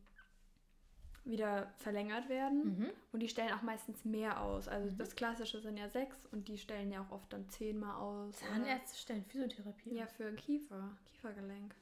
[1.25, 2.79] wieder verlängert werden.
[2.79, 2.91] Mhm.
[3.13, 4.69] Und die stellen auch meistens mehr aus.
[4.69, 4.97] Also Mhm.
[4.99, 8.41] das Klassische sind ja sechs und die stellen ja auch oft dann zehnmal aus.
[8.43, 9.95] oder- Zahnärzte stellen Physiotherapie.
[9.95, 11.75] Ja, für Kiefer, Kiefergelenk.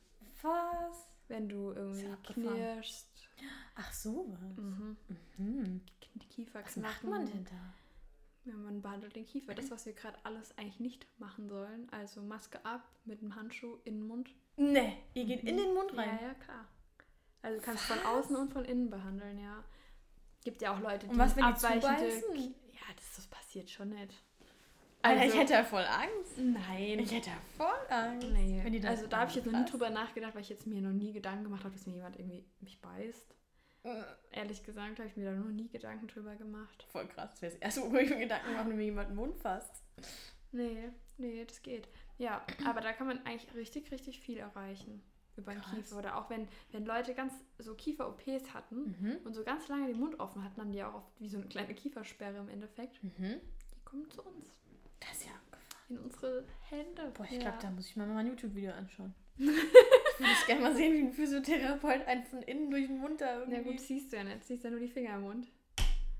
[0.43, 1.09] Was?
[1.29, 3.09] Wenn du irgendwie knirschst.
[3.75, 4.57] Ach sowas.
[4.57, 4.97] Mhm.
[5.39, 5.81] Mhm.
[6.15, 7.75] Die Kiefer Was macht man denn da?
[8.45, 9.55] Ja, man behandelt den Kiefer.
[9.55, 11.89] Das, was wir gerade alles eigentlich nicht machen sollen.
[11.91, 14.31] Also Maske ab, mit dem Handschuh in den Mund.
[14.57, 16.17] Ne, ihr geht in den Mund rein.
[16.21, 16.69] Ja, ja, klar.
[17.43, 18.05] Also du kannst von Was?
[18.07, 19.65] außen und von innen behandeln, ja.
[20.45, 22.21] Gibt ja auch Leute, die Und was, wenn die abweichende...
[22.21, 22.35] zubeißen?
[22.35, 24.15] Ki- Ja, das, das passiert schon nicht.
[25.09, 26.39] Alter, Also- ich hätte ja voll Angst.
[26.39, 26.99] Nein.
[26.99, 28.29] Ich hätte ja voll Angst.
[28.33, 28.63] Nee.
[28.87, 31.13] Also da habe ich jetzt noch nie drüber nachgedacht, weil ich jetzt mir noch nie
[31.13, 33.35] Gedanken gemacht habe, dass mir jemand irgendwie mich beißt.
[33.85, 36.85] Äh, Ehrlich gesagt habe ich mir da noch nie Gedanken drüber gemacht.
[36.91, 37.31] Voll krass.
[37.33, 39.83] Das wäre das erste, wo ich mir Gedanken mache, wenn mir jemand den Mund fasst.
[40.53, 41.89] Nee, nee, das geht.
[42.19, 45.03] Ja, aber da kann man eigentlich richtig, richtig viel erreichen
[45.37, 45.75] über den Krass.
[45.75, 45.99] Kiefer.
[45.99, 49.19] Oder auch wenn, wenn Leute ganz so Kiefer-OPs hatten Mhm.
[49.25, 51.37] und so ganz lange den Mund offen hatten, haben die ja auch oft wie so
[51.39, 53.03] eine kleine Kiefersperre im Endeffekt.
[53.05, 53.41] Mhm.
[53.75, 54.47] Die kommen zu uns,
[55.01, 55.87] Das ist ja abgefahren.
[55.91, 57.13] in unsere Hände.
[57.15, 57.39] Boah, ich ja.
[57.39, 59.15] glaube, da muss ich mal mal ein YouTube-Video anschauen.
[59.39, 63.45] ich würde gerne mal sehen, wie ein Physiotherapeut einen von innen durch den Mund da
[63.47, 63.73] Na irgendwie...
[63.73, 64.45] gut, siehst du ja nicht.
[64.45, 65.49] Siehst ja nur die Finger im Mund.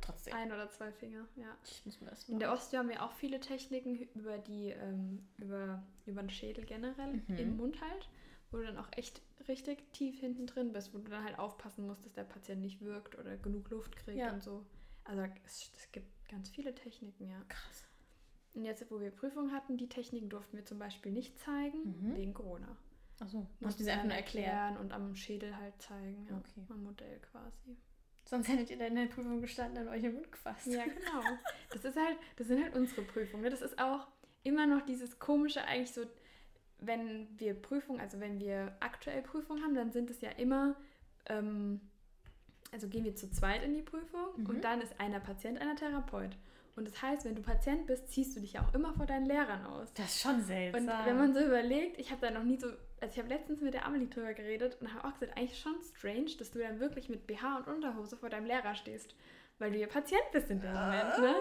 [0.03, 0.35] Trotzdem.
[0.35, 1.57] Ein oder zwei Finger, ja.
[1.65, 2.39] Ich muss mir das In mal...
[2.41, 7.23] der Osteo haben wir auch viele Techniken über die, ähm, über, über den Schädel generell,
[7.27, 7.37] Mhm.
[7.39, 8.09] im Mund halt,
[8.51, 11.87] wo du dann auch echt richtig tief hinten drin bist, wo du dann halt aufpassen
[11.87, 14.33] musst, dass der Patient nicht wirkt oder genug Luft kriegt Ja.
[14.33, 14.65] und so.
[15.05, 17.41] Also es, es gibt ganz viele Techniken, ja.
[17.49, 17.85] Krass.
[18.57, 22.17] Und jetzt, wo wir Prüfung hatten, die Techniken durften wir zum Beispiel nicht zeigen, Mhm.
[22.17, 22.77] wegen Corona.
[23.21, 24.51] Achso, Mussten musst du sie einfach nur erklären.
[24.51, 26.37] erklären und am Schädel halt zeigen, ja.
[26.39, 26.63] Okay.
[26.71, 27.77] Am Modell quasi.
[28.25, 30.67] Sonst hättet ihr dann in der Prüfung gestanden und euch im Mund gefasst.
[30.67, 31.23] Ja, genau.
[31.71, 33.45] Das ist halt, das sind halt unsere Prüfungen.
[33.45, 33.51] ne?
[33.51, 34.07] Das ist auch
[34.43, 36.03] immer noch dieses komische, eigentlich so,
[36.79, 40.77] wenn wir Prüfungen, also wenn wir aktuell Prüfungen haben, dann sind es ja immer,
[41.27, 41.81] ähm,
[42.73, 44.47] also gehen wir zu zweit in die Prüfung Mhm.
[44.47, 46.37] und dann ist einer Patient, einer Therapeut.
[46.77, 49.25] Und das heißt, wenn du Patient bist, ziehst du dich ja auch immer vor deinen
[49.25, 49.93] Lehrern aus.
[49.95, 50.83] Das ist schon seltsam.
[50.83, 52.67] Und wenn man so überlegt, ich habe da noch nie so,
[53.01, 55.75] also ich habe letztens mit der Amelie drüber geredet und habe auch gesagt, eigentlich schon
[55.83, 59.15] strange, dass du dann wirklich mit BH und Unterhose vor deinem Lehrer stehst,
[59.59, 61.35] weil du ja Patient bist in dem Moment, ne?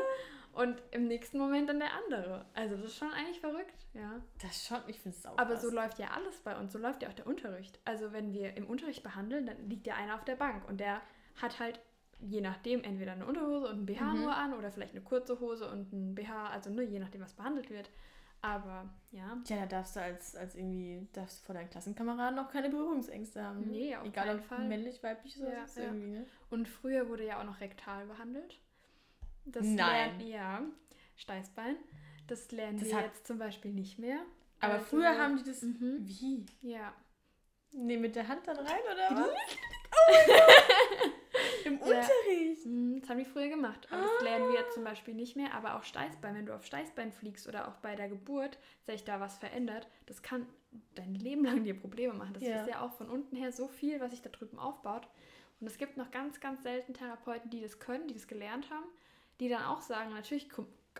[0.53, 2.45] Und im nächsten Moment dann der andere.
[2.53, 4.21] Also das ist schon eigentlich verrückt, ja.
[4.41, 5.37] Das schon, ich finde es sauber.
[5.37, 7.77] Aber so läuft ja alles bei uns, so läuft ja auch der Unterricht.
[7.83, 11.01] Also wenn wir im Unterricht behandeln, dann liegt ja einer auf der Bank und der
[11.41, 11.81] hat halt
[12.19, 14.21] je nachdem entweder eine Unterhose und ein BH Mhm.
[14.21, 17.33] nur an oder vielleicht eine kurze Hose und ein BH, also ne, je nachdem, was
[17.33, 17.89] behandelt wird.
[18.41, 22.49] Aber ja, Ja, da darfst du als, als irgendwie, darfst du vor deinen Klassenkameraden auch
[22.49, 23.61] keine Berührungsängste haben.
[23.61, 23.67] ne?
[23.71, 24.67] Nee, auf Egal keinen ob Fall.
[24.67, 25.83] männlich, weiblich oder Ja, sonst ja.
[25.85, 26.25] irgendwie, ne?
[26.51, 28.59] Und früher wurde ja auch noch rektal behandelt.
[29.45, 29.77] Das Nein.
[30.19, 30.61] Lernen, ja,
[31.17, 31.75] Steißbein.
[32.27, 34.19] Das lernen Das wir jetzt zum Beispiel nicht mehr.
[34.59, 35.61] Aber Also, früher haben die das.
[35.63, 35.97] Mhm.
[35.99, 36.45] Wie?
[36.61, 36.93] Ja.
[37.71, 39.29] Nee, mit der Hand dann rein oder was?
[41.65, 42.65] Im Unterricht?
[42.65, 43.87] Mhm, das haben die früher gemacht.
[43.91, 45.53] Aber das lernen wir jetzt zum Beispiel nicht mehr.
[45.53, 49.19] Aber auch Steißbein, wenn du auf Steißbein fliegst oder auch bei der Geburt sich da
[49.19, 50.45] was verändert, das kann
[50.93, 52.33] dein Leben lang dir Probleme machen.
[52.33, 52.61] Das Ja.
[52.61, 55.07] ist ja auch von unten her so viel, was sich da drüben aufbaut.
[55.59, 58.85] Und es gibt noch ganz, ganz selten Therapeuten, die das können, die das gelernt haben,
[59.39, 60.49] die dann auch sagen, natürlich,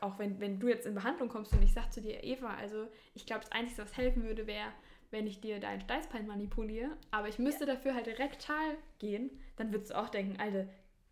[0.01, 2.87] auch wenn, wenn du jetzt in Behandlung kommst und ich sage zu dir, Eva, also
[3.13, 4.71] ich glaube, das Einzige, was helfen würde, wäre,
[5.15, 9.91] wenn ich dir dein Steißbein manipuliere, aber ich müsste dafür halt rektal gehen, dann würdest
[9.91, 10.67] du auch denken, Alter,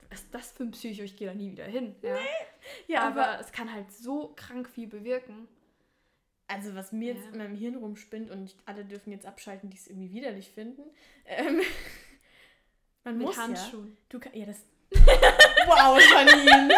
[0.10, 1.96] was ist das für ein Psycho, ich gehe da nie wieder hin.
[2.02, 2.18] Ja.
[2.88, 5.48] Ja, aber, aber es kann halt so krank viel bewirken.
[6.48, 7.32] Also was mir jetzt Ja.
[7.32, 10.84] in meinem Hirn rumspinnt und nicht alle dürfen jetzt abschalten, die es irgendwie widerlich finden.
[11.26, 11.62] Ähm,
[13.06, 13.88] man Mit muss Handschuhen.
[13.92, 13.98] ja.
[14.10, 14.60] Du kann, ja das.
[15.66, 16.76] wow, Janine.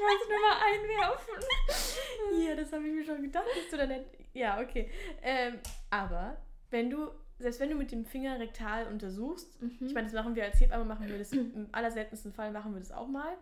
[0.00, 2.46] Ich wollte nur mal einwerfen.
[2.48, 4.04] ja, das habe ich mir schon gedacht, dass du dann nicht.
[4.32, 4.90] Ja, okay.
[5.22, 5.58] Ähm,
[5.90, 6.36] aber
[6.70, 9.78] wenn du selbst wenn du mit dem Finger rektal untersuchst, Mhm.
[9.80, 12.80] ich meine, das machen wir als Hebamme, machen wir das im allerseltensten Fall machen wir
[12.80, 13.34] das auch mal.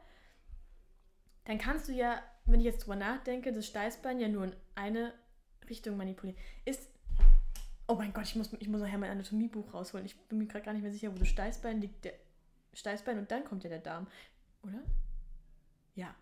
[1.44, 5.12] Dann kannst du ja, wenn ich jetzt drüber nachdenke, das Steißbein ja nur in eine
[5.68, 6.38] Richtung manipulieren.
[6.64, 6.88] Ist.
[7.88, 10.04] Oh mein Gott, ich muss, ich muss nachher mein Anatomiebuch rausholen.
[10.06, 12.04] Ich bin mir gerade gar nicht mehr sicher, wo das Steißbein liegt.
[12.04, 12.12] Der
[12.74, 14.06] Steißbein und dann kommt ja der Darm.
[14.62, 14.80] Oder?
[15.94, 16.14] Ja.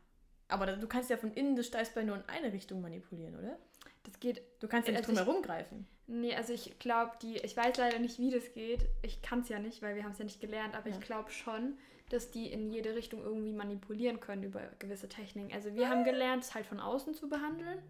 [0.49, 3.59] Aber du kannst ja von innen das Steißbein nur in eine Richtung manipulieren, oder?
[4.05, 4.43] Das geht.
[4.61, 5.87] Du kannst ja nicht Also drum herum greifen.
[6.07, 7.39] Nee, also ich glaube, die.
[7.39, 8.87] Ich weiß leider nicht, wie das geht.
[9.03, 10.95] Ich kann es ja nicht, weil wir haben es ja nicht gelernt, aber Ja.
[10.95, 11.77] ich glaube schon,
[12.11, 15.53] dass die in jede Richtung irgendwie manipulieren können über gewisse Techniken.
[15.53, 17.83] Also wir haben gelernt, es halt von außen zu behandeln.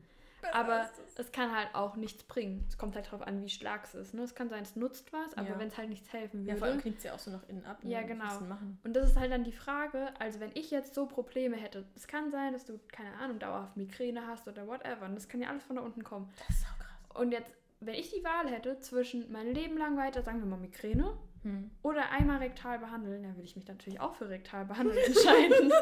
[0.53, 2.65] Aber es kann halt auch nichts bringen.
[2.69, 4.15] Es kommt halt darauf an, wie stark es ist.
[4.15, 4.23] Ne?
[4.23, 5.59] Es kann sein, es nutzt was, aber Ja.
[5.59, 6.59] wenn es halt nichts helfen Ja, würde.
[6.59, 7.83] vor allem knickt es ja auch so nach innen ab.
[7.83, 7.91] ne?
[7.91, 8.39] Ja, genau.
[8.85, 12.07] Und das ist halt dann die Frage, also wenn ich jetzt so Probleme hätte, es
[12.07, 15.07] kann sein, dass du, keine Ahnung, dauerhaft Migräne hast oder whatever.
[15.07, 16.33] Und das kann ja alles von da unten kommen.
[16.47, 17.21] Das ist auch krass.
[17.21, 20.59] Und jetzt, wenn ich die Wahl hätte zwischen mein Leben lang weiter, sagen wir mal
[20.59, 21.71] Migräne, Hm.
[21.83, 25.73] oder einmal rektal behandeln, dann würde ich mich natürlich auch für rektal behandeln entscheiden.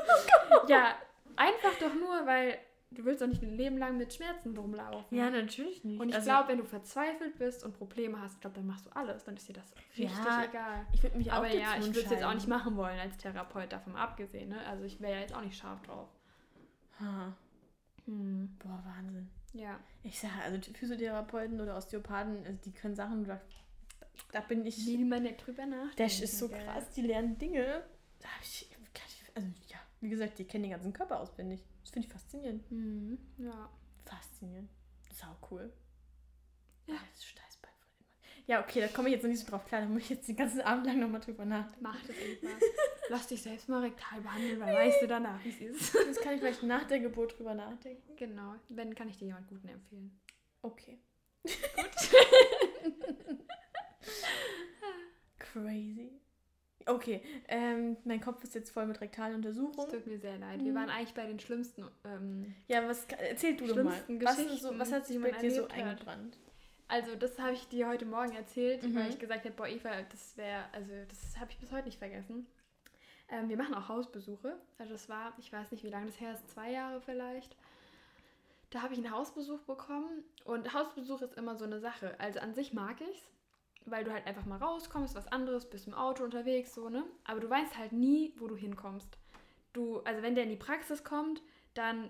[0.68, 0.94] ja,
[1.36, 2.58] einfach doch nur, weil
[2.94, 5.16] du willst doch nicht ein Leben lang mit Schmerzen rumlaufen.
[5.16, 6.00] Ja, natürlich nicht.
[6.00, 8.86] Und ich Also, glaube, wenn du verzweifelt bist und Probleme hast, ich glaube, dann machst
[8.86, 9.24] du alles.
[9.24, 10.86] Dann ist dir das richtig Ja, egal.
[10.92, 13.16] ich würde mich auch Aber ja, ich würde es jetzt auch nicht machen wollen als
[13.16, 14.48] Therapeut, davon abgesehen.
[14.50, 14.58] Ne?
[14.66, 16.08] Also ich wäre ja jetzt auch nicht scharf drauf.
[17.00, 17.32] Ha.
[18.06, 18.56] Hm.
[18.58, 19.30] Boah, Wahnsinn.
[19.52, 19.78] Ja.
[20.02, 23.40] Ich sage, also Physiotherapeuten oder Osteopathen, also die können Sachen, da,
[24.32, 24.86] da bin ich.
[24.86, 25.96] Will man nicht drüber nachdenken.
[25.96, 27.84] Das ist so krass, die lernen Dinge.
[28.20, 28.68] Da ich,
[29.34, 31.62] also ja, wie gesagt, die kennen den ganzen Körper auswendig.
[31.84, 32.68] Das finde ich faszinierend.
[32.70, 33.18] Hm.
[33.38, 33.70] Ja.
[34.06, 34.70] Faszinierend.
[35.12, 35.70] Sau cool.
[36.86, 36.94] Ja.
[37.12, 38.08] Das Steißbein von immer.
[38.46, 39.82] Ja, okay, da komme ich jetzt noch nicht so drauf klar.
[39.82, 41.82] Da muss ich jetzt den ganzen Abend lang nochmal drüber nachdenken.
[41.82, 42.58] Mach das irgendwann.
[43.10, 45.94] Lass dich selbst mal rektal behandeln, weil weißt du danach, wie es ist.
[46.06, 48.16] Das kann ich vielleicht nach der Geburt drüber nachdenken.
[48.16, 48.54] Genau.
[48.70, 50.18] Wenn, kann ich dir jemand Guten empfehlen.
[50.62, 50.98] Okay.
[55.38, 56.23] Crazy.
[56.86, 59.90] Okay, ähm, mein Kopf ist jetzt voll mit rektalen Es Untersuchungen.
[59.90, 60.62] tut mir sehr leid.
[60.62, 60.76] Wir Mhm.
[60.76, 61.84] waren eigentlich bei den schlimmsten.
[62.04, 63.92] Ähm, Ja, was erzähl du doch mal.
[64.04, 66.36] Schlimmsten Was, so, Geschichten, was hat sich bei man dir so eingebrannt?
[66.88, 68.94] also, das habe ich dir heute Morgen erzählt, Mhm.
[68.96, 71.98] weil ich gesagt habe: Boah, Eva, das wäre, also, das habe ich bis heute nicht
[71.98, 72.46] vergessen.
[73.30, 74.54] Ähm, wir machen auch Hausbesuche.
[74.78, 77.56] Also, das war, ich weiß nicht, wie lange das her ist, zwei Jahre vielleicht.
[78.70, 82.14] Da habe ich einen Hausbesuch bekommen und Hausbesuch ist immer so eine Sache.
[82.18, 83.30] Also, an sich mag ich es,
[83.86, 87.04] weil du halt einfach mal rauskommst, was anderes, bist im Auto unterwegs, so, ne?
[87.24, 89.18] Aber du weißt halt nie, wo du hinkommst.
[89.72, 91.42] Du, also wenn der in die Praxis kommt,
[91.74, 92.08] dann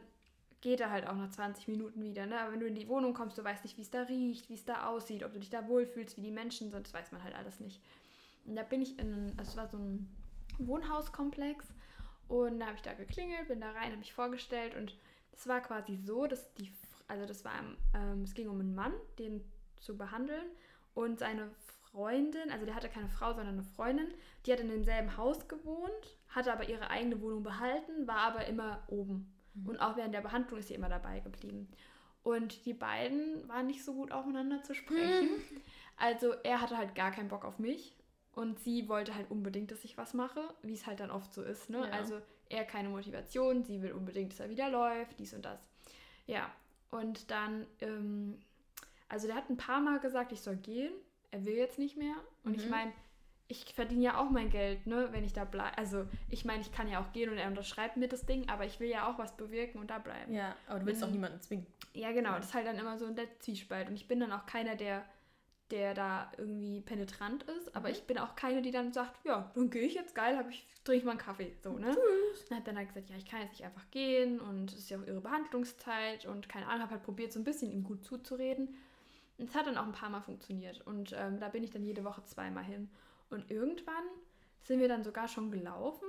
[0.60, 2.40] geht er halt auch nach 20 Minuten wieder, ne?
[2.40, 4.54] Aber wenn du in die Wohnung kommst, du weißt nicht, wie es da riecht, wie
[4.54, 7.22] es da aussieht, ob du dich da wohlfühlst, wie die Menschen sind, das weiß man
[7.22, 7.82] halt alles nicht.
[8.46, 10.08] Und da bin ich in, also es war so ein
[10.58, 11.66] Wohnhauskomplex
[12.28, 14.96] und da habe ich da geklingelt, bin da rein, habe mich vorgestellt und
[15.32, 16.72] es war quasi so, dass die,
[17.08, 17.52] also das war,
[17.94, 19.42] ähm, es ging um einen Mann, den
[19.80, 20.46] zu behandeln
[20.94, 21.50] und seine
[21.90, 24.12] Freundin, also der hatte keine Frau, sondern eine Freundin,
[24.44, 28.82] die hat in demselben Haus gewohnt, hatte aber ihre eigene Wohnung behalten, war aber immer
[28.88, 29.32] oben.
[29.64, 31.68] Und auch während der Behandlung ist sie immer dabei geblieben.
[32.24, 35.28] Und die beiden waren nicht so gut aufeinander zu sprechen.
[35.96, 37.94] Also er hatte halt gar keinen Bock auf mich
[38.32, 41.42] und sie wollte halt unbedingt, dass ich was mache, wie es halt dann oft so
[41.42, 41.70] ist.
[41.70, 41.78] Ne?
[41.78, 41.90] Ja.
[41.92, 45.60] Also er keine Motivation, sie will unbedingt, dass er wieder läuft, dies und das.
[46.26, 46.50] Ja,
[46.90, 48.40] und dann, ähm,
[49.08, 50.92] also der hat ein paar Mal gesagt, ich soll gehen.
[51.30, 52.14] Er will jetzt nicht mehr.
[52.44, 52.70] Und ich Mhm.
[52.70, 52.92] meine,
[53.48, 55.76] ich verdiene ja auch mein Geld, ne, wenn ich da bleibe.
[55.76, 58.64] Also ich meine, ich kann ja auch gehen und er unterschreibt mir das Ding, aber
[58.64, 60.32] ich will ja auch was bewirken und da bleiben.
[60.32, 61.08] Ja, aber du willst Mhm.
[61.08, 61.66] auch niemanden zwingen.
[61.92, 62.30] Ja, genau.
[62.30, 62.36] Ja.
[62.38, 63.88] Das ist halt dann immer so ein Zwiespalt.
[63.88, 65.04] Und ich bin dann auch keiner, der,
[65.70, 67.74] der da irgendwie penetrant ist.
[67.76, 67.94] Aber Mhm.
[67.94, 70.66] ich bin auch keine, die dann sagt, ja, dann gehe ich jetzt, geil, hab ich,
[70.84, 71.52] trinke ich mal einen Kaffee.
[71.62, 71.96] So, ne?
[72.48, 74.90] Dann hat dann halt gesagt, ja, ich kann jetzt nicht einfach gehen und es ist
[74.90, 78.04] ja auch ihre Behandlungszeit und keine Ahnung, habe halt probiert, so ein bisschen ihm gut
[78.04, 78.76] zuzureden.
[79.38, 80.80] Und es hat dann auch ein paar Mal funktioniert.
[80.86, 82.90] Und ähm, da bin ich dann jede Woche zweimal hin.
[83.30, 84.04] Und irgendwann
[84.62, 86.08] sind wir dann sogar schon gelaufen.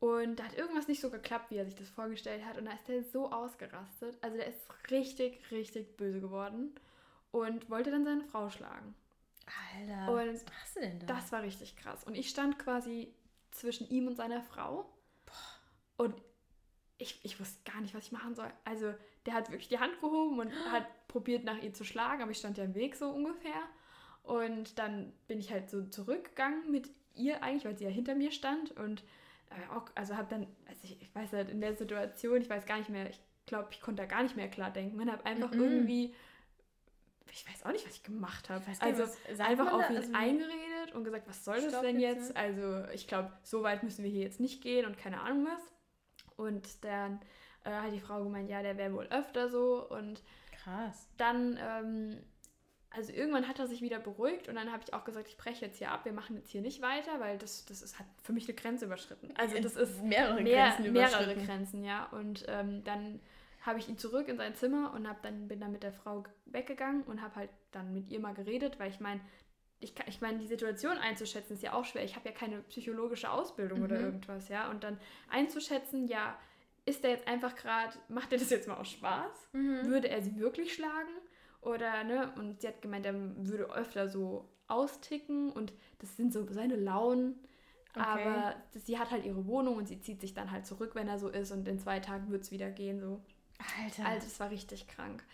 [0.00, 2.58] Und da hat irgendwas nicht so geklappt, wie er sich das vorgestellt hat.
[2.58, 4.16] Und da ist der so ausgerastet.
[4.20, 4.60] Also der ist
[4.90, 6.74] richtig, richtig böse geworden.
[7.30, 8.94] Und wollte dann seine Frau schlagen.
[9.74, 11.06] Alter, Und was machst du denn da?
[11.06, 12.04] Das war richtig krass.
[12.04, 13.12] Und ich stand quasi
[13.50, 14.88] zwischen ihm und seiner Frau.
[15.96, 16.14] Und
[16.98, 18.50] ich, ich wusste gar nicht, was ich machen soll.
[18.64, 18.94] Also,
[19.26, 22.38] der hat wirklich die Hand gehoben und hat probiert, nach ihr zu schlagen, aber ich
[22.38, 23.62] stand ja im Weg so ungefähr.
[24.22, 28.30] Und dann bin ich halt so zurückgegangen mit ihr eigentlich, weil sie ja hinter mir
[28.30, 28.72] stand.
[28.76, 29.02] Und
[29.50, 32.66] äh, auch, also habe dann, also ich, ich weiß halt in der Situation, ich weiß
[32.66, 35.00] gar nicht mehr, ich glaube, ich konnte da gar nicht mehr klar denken.
[35.00, 35.62] Und habe einfach Mhm.
[35.62, 36.14] irgendwie,
[37.32, 38.62] ich weiß auch nicht, was ich gemacht habe.
[38.80, 42.36] Also was- einfach auf ihn also- eingeredet und gesagt, was soll das denn jetzt, jetzt?
[42.36, 45.72] Also ich glaube, so weit müssen wir hier jetzt nicht gehen und keine Ahnung was.
[46.36, 47.20] Und dann
[47.64, 49.88] äh, hat die Frau gemeint, ja, der wäre wohl öfter so.
[49.88, 50.22] Und
[50.64, 51.08] Krass.
[51.16, 52.18] dann, ähm,
[52.90, 55.66] also irgendwann hat er sich wieder beruhigt und dann habe ich auch gesagt, ich breche
[55.66, 58.32] jetzt hier ab, wir machen jetzt hier nicht weiter, weil das, das ist, hat für
[58.32, 59.32] mich eine Grenze überschritten.
[59.36, 61.46] Also das ist mehrere mehr, Grenzen mehrere überschritten.
[61.46, 62.06] Grenzen, ja.
[62.06, 63.20] Und ähm, dann
[63.60, 66.24] habe ich ihn zurück in sein Zimmer und hab dann, bin dann mit der Frau
[66.46, 69.20] weggegangen und habe halt dann mit ihr mal geredet, weil ich meine,
[69.80, 72.02] ich, kann- ich meine, die Situation einzuschätzen ist ja auch schwer.
[72.04, 74.04] Ich habe ja keine psychologische Ausbildung oder Mhm.
[74.04, 74.70] irgendwas, ja.
[74.70, 76.36] Und dann einzuschätzen, ja,
[76.88, 79.48] ist der jetzt einfach gerade, macht er das jetzt mal aus Spaß?
[79.52, 79.86] Mhm.
[79.86, 81.08] Würde er sie wirklich schlagen?
[81.60, 82.32] Oder, ne?
[82.36, 87.34] Und sie hat gemeint, er würde öfter so austicken und das sind so seine Launen.
[87.94, 88.00] Okay.
[88.04, 91.08] Aber das- sie hat halt ihre Wohnung und sie zieht sich dann halt zurück, wenn
[91.08, 93.00] er so ist und in zwei Tagen wird es wieder gehen.
[93.00, 93.20] So.
[93.82, 94.06] Alter.
[94.06, 95.24] Also es war richtig krank.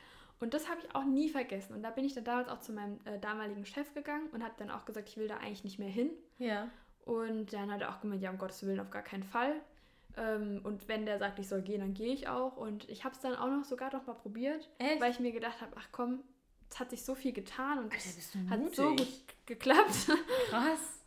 [0.40, 1.75] Und das habe ich auch nie vergessen.
[1.75, 4.55] Und da bin ich dann damals auch zu meinem äh, damaligen Chef gegangen und habe
[4.57, 6.11] dann auch gesagt, ich will da eigentlich nicht mehr hin.
[6.38, 6.69] ja.
[7.05, 9.57] Und dann hat er auch gemeint, ja, um Gottes Willen, auf gar keinen Fall.
[10.16, 12.57] Ähm, und wenn der sagt, ich soll gehen, dann gehe ich auch.
[12.57, 15.00] Und ich habe es dann auch noch sogar noch mal probiert, Echt?
[15.00, 16.22] weil ich mir gedacht habe, ach komm,
[16.70, 19.09] es hat sich so viel getan und Alter, es hat so gut
[19.46, 20.11] geklappt.
[20.48, 21.00] Krass.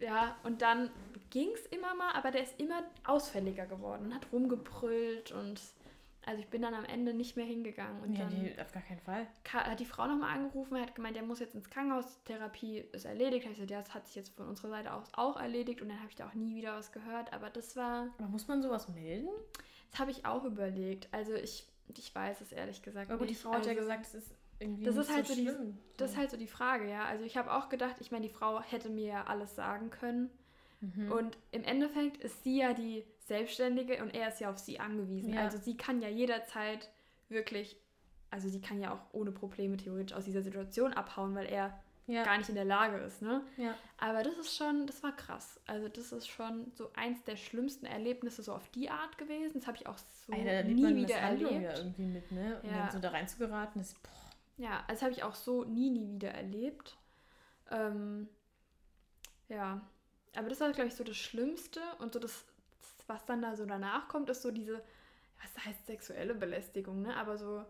[0.00, 0.90] Ja, und dann
[1.30, 5.60] ging es immer mal, aber der ist immer ausfälliger geworden und hat rumgebrüllt und
[6.24, 8.02] also ich bin dann am Ende nicht mehr hingegangen.
[8.02, 9.26] Und Ja, dann nee, auf gar keinen Fall.
[9.52, 13.44] hat die Frau nochmal angerufen, hat gemeint, der muss jetzt ins Krankenhaus, Therapie ist erledigt.
[13.44, 15.88] Hab ich gesagt, ja, das hat sich jetzt von unserer Seite aus auch erledigt und
[15.88, 17.32] dann habe ich da auch nie wieder was gehört.
[17.32, 19.28] Aber das war, Aber muss man sowas melden?
[19.90, 21.08] das habe ich auch überlegt.
[21.12, 23.34] Also ich, ich weiß es ehrlich gesagt Aber gut, die.
[23.34, 25.46] Frau hat ja Also- gesagt, es ist irgendwie Das nicht ist halt so so die-
[25.48, 25.78] schlimm.
[25.96, 27.04] Das ist halt so die Frage, ja.
[27.04, 30.30] Also ich habe auch gedacht, ich meine, die Frau hätte mir ja alles sagen können.
[30.80, 31.10] Mhm.
[31.12, 35.34] Und im Endeffekt ist sie ja die Selbstständige und er ist ja auf sie angewiesen.
[35.34, 35.42] Ja.
[35.42, 36.90] Also sie kann ja jederzeit
[37.28, 37.76] wirklich,
[38.30, 42.24] also sie kann ja auch ohne Probleme theoretisch aus dieser Situation abhauen, weil er ja.
[42.24, 43.42] gar nicht in der Lage ist, ne?
[43.56, 43.74] ja.
[43.98, 45.60] Aber das ist schon, das war krass.
[45.66, 49.52] Also das ist schon so eins der schlimmsten Erlebnisse so auf die Art gewesen.
[49.54, 51.62] Das habe ich auch so Alter, nie man wieder erlebt.
[51.62, 52.60] ja irgendwie mit, ne?
[52.62, 52.78] Und Ja.
[52.78, 54.10] dann so da reinzugeraten, ist, boah.
[54.58, 56.96] Ja, also habe ich auch so nie, nie wieder erlebt.
[57.70, 58.28] Ähm,
[59.48, 59.80] ja,
[60.34, 61.80] aber das war, glaube ich, so das Schlimmste.
[61.98, 62.44] Und so das,
[63.12, 64.82] was dann da so danach kommt, ist so diese,
[65.42, 67.16] was heißt sexuelle Belästigung, ne?
[67.16, 67.64] Aber so,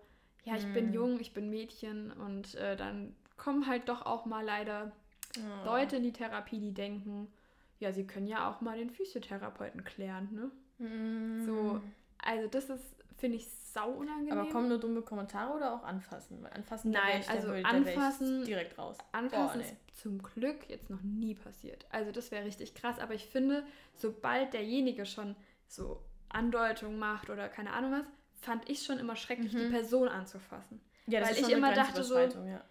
[0.45, 0.93] ja, ich bin Hm.
[0.93, 4.93] jung, ich bin Mädchen und äh, dann kommen halt doch auch mal leider
[5.39, 5.65] Oh.
[5.65, 7.33] Leute in die Therapie, die denken,
[7.81, 10.51] ja, sie können ja auch mal den Physiotherapeuten klären, ne?
[10.79, 11.45] Mhm.
[11.47, 11.81] So,
[12.19, 14.37] also das ist, finde ich, sau unangenehm.
[14.37, 16.43] Aber kommen nur dumme Kommentare oder auch anfassen?
[16.43, 18.99] Weil anfassen, Nein, ich, also ich anfassen- direkt raus.
[19.13, 19.73] Anfassen Boah, nee.
[19.93, 21.87] ist zum Glück jetzt noch nie passiert.
[21.91, 22.99] Also das wäre richtig krass.
[22.99, 25.37] Aber ich finde, sobald derjenige schon
[25.69, 28.07] so Andeutungen macht oder keine Ahnung was,
[28.41, 29.59] fand ich schon immer schrecklich, Mhm.
[29.59, 30.81] die Person anzufassen.
[31.07, 32.65] Ja, das weil ist ich immer dachte so- ja.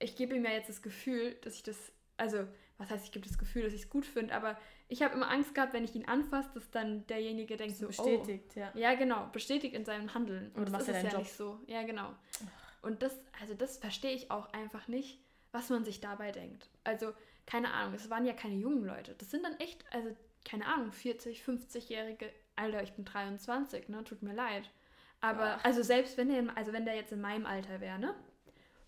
[0.00, 1.76] Ich gebe ihm ja jetzt das Gefühl, dass ich das,
[2.16, 2.46] also
[2.78, 4.58] was heißt, ich gebe das Gefühl, dass ich es gut finde, aber
[4.88, 8.54] ich habe immer Angst gehabt, wenn ich ihn anfasse, dass dann derjenige denkt so, bestätigt,
[8.54, 8.70] ja.
[8.74, 10.52] oh, ja genau, bestätigt in seinem Handeln.
[10.54, 11.58] Und machst das ja ist ja deinen nicht so.
[11.66, 12.14] Ja, genau.
[12.82, 15.18] Und das, also das verstehe ich auch einfach nicht,
[15.52, 16.68] was man sich dabei denkt.
[16.84, 17.12] Also,
[17.46, 19.14] keine Ahnung, es waren ja keine jungen Leute.
[19.18, 24.04] Das sind dann echt, also, keine Ahnung, 40, 50-jährige, Alter, ich bin 23, ne?
[24.04, 24.70] Tut mir leid.
[25.20, 25.60] Aber, Ja.
[25.62, 28.14] also selbst wenn der, also wenn der jetzt in meinem Alter wäre, ne?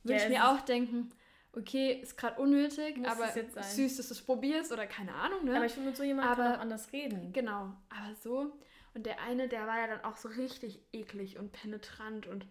[0.04, 1.10] Würde Ja, ich mir auch denken,
[1.52, 3.64] okay, ist gerade unnötig, Muss aber es jetzt sein?
[3.64, 5.56] süß, dass du es probierst oder keine Ahnung, ne?
[5.56, 7.32] Aber ich finde, mit so jemandem auch anders reden.
[7.32, 8.52] Genau, aber so.
[8.94, 12.46] Und der eine, der war ja dann auch so richtig eklig und penetrant und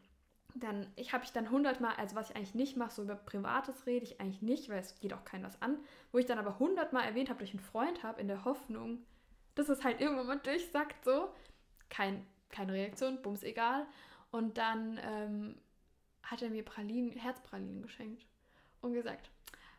[0.55, 3.85] dann, ich habe ich dann hundertmal, also was ich eigentlich nicht mache, so über Privates
[3.85, 5.77] rede ich eigentlich nicht, weil es geht auch keinem was an,
[6.11, 9.05] wo ich dann aber hundertmal erwähnt habe, dass ich einen Freund habe, in der Hoffnung,
[9.55, 11.29] dass es halt irgendwann mal durchsackt, so.
[11.89, 13.85] Kein, keine Reaktion, bums egal.
[14.31, 15.55] Und dann ähm,
[16.23, 18.26] hat er mir Pralinen, Herzpralinen geschenkt
[18.81, 19.29] und gesagt,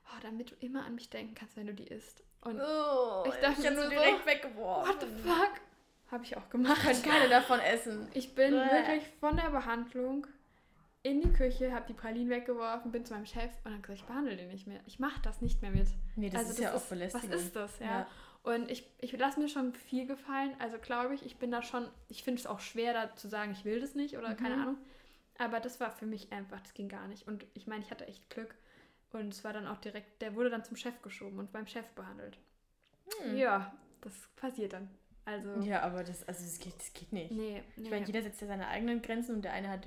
[0.07, 2.23] oh, damit du immer an mich denken kannst, wenn du die isst.
[2.43, 4.89] Und Oh, Ich dachte hätte nur so, direkt weggeworfen.
[4.95, 5.61] what the fuck?
[6.11, 6.81] Habe ich auch gemacht.
[6.83, 8.09] Können keine davon essen.
[8.15, 8.57] Ich bin Bäh.
[8.59, 10.27] wirklich von der Behandlung
[11.03, 14.07] in die Küche, habe die Pralinen weggeworfen, bin zu meinem Chef und habe gesagt, ich
[14.07, 14.81] behandle den nicht mehr.
[14.87, 15.89] Ich mache das nicht mehr mit.
[16.17, 17.33] Nee, das also ist ja auch belästigend.
[17.35, 17.87] Was ist das, ja?
[17.87, 18.07] Ja.
[18.43, 20.55] Und ich, ich lasse mir schon viel gefallen.
[20.59, 23.53] Also glaube ich, ich bin da schon, ich finde es auch schwer, da zu sagen,
[23.53, 24.37] ich will das nicht oder mhm.
[24.37, 24.79] keine Ahnung.
[25.39, 27.29] Aber das war für mich einfach, das ging gar nicht.
[27.29, 28.55] Und ich meine, ich hatte echt Glück.
[29.13, 31.87] Und es war dann auch direkt, der wurde dann zum Chef geschoben und beim Chef
[31.91, 32.39] behandelt.
[33.23, 33.37] Hm.
[33.37, 34.91] Ja, das passiert dann.
[35.25, 37.31] Also, ja, aber das, also das, geht, das geht nicht.
[37.31, 37.83] Nee, nee.
[37.85, 39.87] Ich meine, jeder setzt ja seine eigenen Grenzen und der eine hat,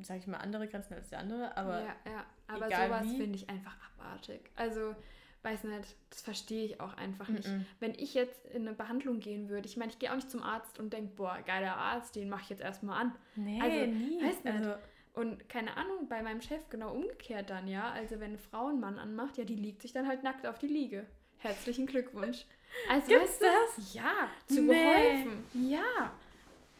[0.00, 1.54] sag ich mal, andere Grenzen als der andere.
[1.56, 2.26] Aber ja, ja.
[2.46, 4.40] aber sowas finde ich einfach abartig.
[4.56, 4.94] Also,
[5.42, 7.46] weiß nicht, das verstehe ich auch einfach nicht.
[7.48, 7.64] Mm -mm.
[7.80, 10.42] Wenn ich jetzt in eine Behandlung gehen würde, ich meine, ich gehe auch nicht zum
[10.42, 13.14] Arzt und denke, boah, geiler Arzt, den mache ich jetzt erstmal an.
[13.36, 14.22] Nee, also, nie.
[14.22, 14.54] Weiß nicht.
[14.54, 14.74] Also,
[15.14, 17.90] und keine Ahnung, bei meinem Chef genau umgekehrt dann, ja.
[17.90, 20.58] Also wenn eine Frau einen Mann anmacht, ja, die liegt sich dann halt nackt auf
[20.58, 21.06] die Liege.
[21.38, 22.46] Herzlichen Glückwunsch.
[22.88, 23.46] Also, Gibt's weißt du,
[23.76, 23.92] das?
[23.92, 24.72] Ja, zu nee.
[24.72, 25.44] geholfen.
[25.52, 26.10] Ja.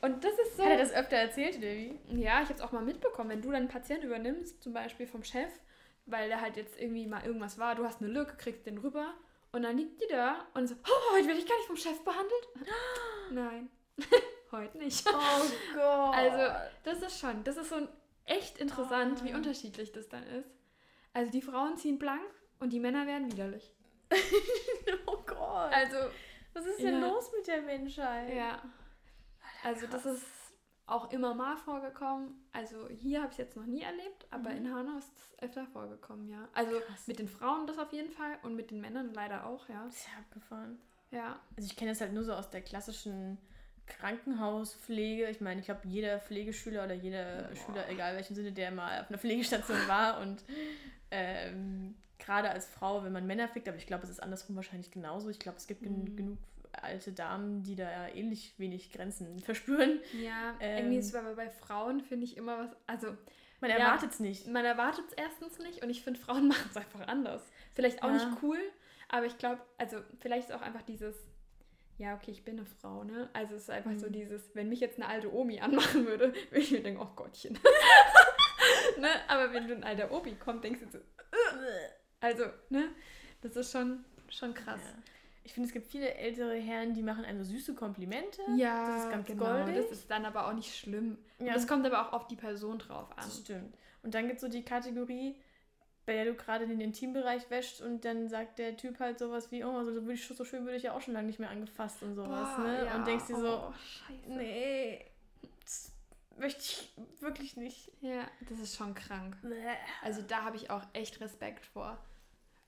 [0.00, 0.64] Und das ist so.
[0.64, 1.98] Hat er das öfter erzählt, oder wie?
[2.08, 3.28] Ja, ich habe es auch mal mitbekommen.
[3.28, 5.50] Wenn du dann einen Patienten übernimmst, zum Beispiel vom Chef,
[6.06, 9.12] weil da halt jetzt irgendwie mal irgendwas war, du hast eine Lücke, kriegst den rüber
[9.52, 12.02] und dann liegt die da und so, oh, heute werde ich gar nicht vom Chef
[12.02, 12.48] behandelt.
[13.30, 13.68] Nein,
[14.50, 15.06] heute nicht.
[15.06, 16.16] Oh Gott.
[16.16, 16.54] Also,
[16.84, 17.86] das ist schon, das ist so
[18.24, 19.24] echt interessant, oh.
[19.24, 20.50] wie unterschiedlich das dann ist.
[21.12, 22.22] Also, die Frauen ziehen blank
[22.58, 23.74] und die Männer werden widerlich.
[25.06, 25.72] oh Gott.
[25.72, 25.96] Also,
[26.54, 27.08] was ist denn ja.
[27.08, 28.34] los mit der Menschheit?
[28.34, 28.62] Ja.
[29.64, 30.26] Also, das ist
[30.86, 32.34] auch immer mal vorgekommen.
[32.52, 34.56] Also hier habe ich es jetzt noch nie erlebt, aber mhm.
[34.56, 36.48] in Hanau ist es öfter vorgekommen, ja.
[36.52, 37.06] Also Krass.
[37.06, 39.88] mit den Frauen das auf jeden Fall und mit den Männern leider auch, ja.
[39.90, 40.78] Sehr abgefahren.
[41.10, 41.40] Ja.
[41.56, 43.38] Also ich kenne das halt nur so aus der klassischen
[43.98, 45.28] Krankenhauspflege.
[45.28, 47.56] Ich meine, ich glaube, jeder Pflegeschüler oder jeder Boah.
[47.56, 50.42] Schüler, egal welchem Sinne, der mal auf einer Pflegestation war und
[51.10, 54.90] ähm, gerade als Frau, wenn man Männer fickt, aber ich glaube, es ist andersrum wahrscheinlich
[54.90, 55.28] genauso.
[55.28, 56.16] Ich glaube, es gibt mhm.
[56.16, 56.38] genug
[56.72, 60.00] alte Damen, die da ja ähnlich wenig Grenzen verspüren.
[60.12, 62.70] Ja, ähm, irgendwie ist es aber bei Frauen, finde ich, immer was.
[62.86, 63.16] Also.
[63.60, 64.48] Man ja, erwartet es nicht.
[64.48, 67.42] Man erwartet es erstens nicht und ich finde, Frauen machen es einfach anders.
[67.74, 68.14] Vielleicht auch ja.
[68.14, 68.58] nicht cool,
[69.08, 71.14] aber ich glaube, also vielleicht ist auch einfach dieses,
[72.02, 73.28] ja, okay, ich bin eine Frau, ne?
[73.32, 73.98] Also es ist einfach mhm.
[74.00, 77.14] so dieses, wenn mich jetzt eine alte Omi anmachen würde, würde ich mir denken, oh
[77.14, 77.52] Gottchen.
[79.00, 79.08] ne?
[79.28, 80.98] Aber wenn du ein alter Omi kommt, denkst du so,
[82.20, 82.88] also, ne?
[83.40, 84.80] Das ist schon, schon krass.
[84.82, 85.02] Ja.
[85.44, 88.42] Ich finde, es gibt viele ältere Herren, die machen einem so süße Komplimente.
[88.56, 89.44] Ja, das ist ganz genau.
[89.44, 89.76] goldig.
[89.76, 91.18] Das ist dann aber auch nicht schlimm.
[91.38, 91.54] Ja.
[91.54, 93.24] das kommt aber auch auf die Person drauf an.
[93.24, 93.76] Das stimmt.
[94.02, 95.36] Und dann gibt es so die Kategorie,
[96.06, 99.64] bei der du gerade den Intimbereich wäscht und dann sagt der Typ halt sowas wie,
[99.64, 102.56] oh, so, so schön würde ich ja auch schon lange nicht mehr angefasst und sowas,
[102.56, 102.84] Boah, ne?
[102.86, 102.96] Ja.
[102.96, 103.72] Und denkst dir so, oh,
[104.28, 105.04] nee,
[105.62, 105.92] das
[106.38, 107.92] möchte ich wirklich nicht.
[108.00, 109.36] Ja, das ist schon krank.
[110.02, 111.98] Also da habe ich auch echt Respekt vor.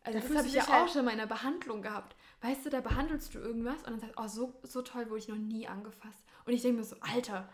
[0.05, 2.15] Also da das habe ich ja halt auch schon mal in der Behandlung gehabt
[2.45, 5.19] weißt du, da behandelst du irgendwas und dann sagst du, oh, so, so toll wurde
[5.19, 6.25] ich noch nie angefasst.
[6.45, 7.49] Und ich denke mir so, Alter.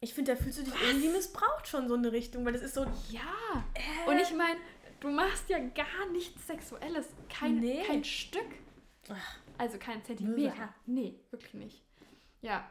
[0.00, 0.82] Ich finde, da fühlst du dich was?
[0.82, 2.82] irgendwie missbraucht schon so eine Richtung, weil das ist so.
[3.08, 3.64] Ja.
[3.74, 4.10] Äh.
[4.10, 4.60] Und ich meine,
[5.00, 7.08] du machst ja gar nichts Sexuelles.
[7.28, 7.82] Kein, nee.
[7.82, 8.46] kein Stück.
[9.58, 10.74] Also kein Zentimeter.
[10.86, 11.82] Nee, wirklich nicht.
[12.42, 12.68] Ja.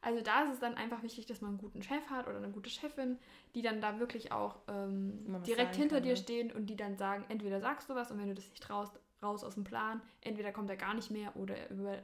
[0.00, 2.50] Also da ist es dann einfach wichtig, dass man einen guten Chef hat oder eine
[2.50, 3.18] gute Chefin,
[3.54, 6.16] die dann da wirklich auch ähm, direkt hinter kann, dir ne?
[6.16, 8.98] stehen und die dann sagen, entweder sagst du was und wenn du das nicht traust,
[9.22, 10.02] raus aus dem Plan.
[10.20, 11.54] Entweder kommt er gar nicht mehr oder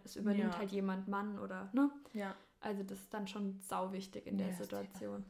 [0.05, 0.59] es übernimmt ja.
[0.59, 1.91] halt jemand Mann oder, ne?
[2.13, 2.35] Ja.
[2.61, 5.25] Also das ist dann schon sau wichtig in der ja, Situation.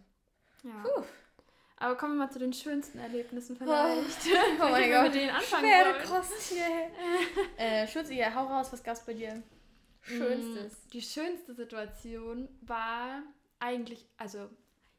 [0.63, 0.83] Ja.
[0.83, 1.05] Puh.
[1.81, 3.65] Aber kommen wir mal zu den schönsten Erlebnissen oh.
[3.65, 4.27] vielleicht.
[4.27, 6.67] Oh, oh mein Gott, den Anfang Schwere Kost hier.
[7.57, 9.43] äh, Schulze, ja, hau raus, was gab's bei dir?
[10.03, 10.73] Schönstes.
[10.73, 13.23] Mm, die schönste Situation war
[13.59, 14.49] eigentlich, also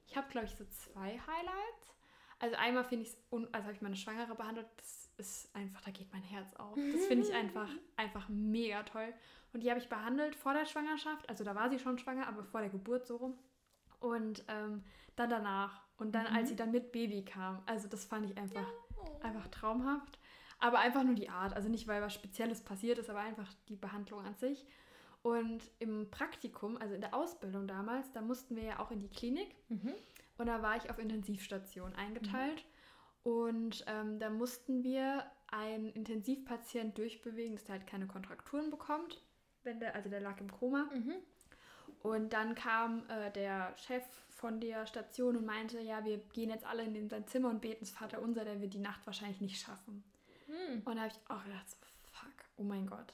[0.08, 1.96] ich habe glaube ich so zwei Highlights.
[2.40, 3.18] Also einmal finde ich es,
[3.52, 6.78] also habe ich meine Schwangere behandelt, das ist einfach, da geht mein Herz auf.
[6.94, 9.14] Das finde ich einfach, einfach mega toll.
[9.52, 12.44] Und die habe ich behandelt vor der Schwangerschaft, also da war sie schon schwanger, aber
[12.44, 13.38] vor der Geburt so rum.
[14.00, 14.84] Und ähm,
[15.18, 16.36] dann danach und dann, mhm.
[16.36, 17.62] als sie dann mit Baby kam.
[17.66, 19.22] Also das fand ich einfach, ja.
[19.22, 20.20] einfach traumhaft.
[20.62, 23.78] Aber einfach nur die Art, also nicht, weil was Spezielles passiert ist, aber einfach die
[23.78, 24.66] Behandlung an sich.
[25.22, 29.10] Und im Praktikum, also in der Ausbildung damals, da mussten wir ja auch in die
[29.10, 29.56] Klinik.
[29.70, 29.93] Mhm.
[30.38, 32.66] Und da war ich auf Intensivstation eingeteilt.
[33.24, 33.32] Mhm.
[33.32, 39.22] Und ähm, da mussten wir einen Intensivpatient durchbewegen, dass der halt keine Kontrakturen bekommt.
[39.64, 40.89] Wenn der, also der lag im Koma.
[40.93, 41.16] Mhm.
[42.02, 44.06] Und dann kam äh, der Chef
[44.40, 47.82] von der Station und meinte, ja, wir gehen jetzt alle in sein Zimmer und beten
[47.82, 50.04] das Vater unser, der wird die Nacht wahrscheinlich nicht schaffen.
[50.48, 50.82] Mhm.
[50.86, 51.76] Und da habe ich auch gedacht, so,
[52.12, 53.14] fuck, oh mein Gott.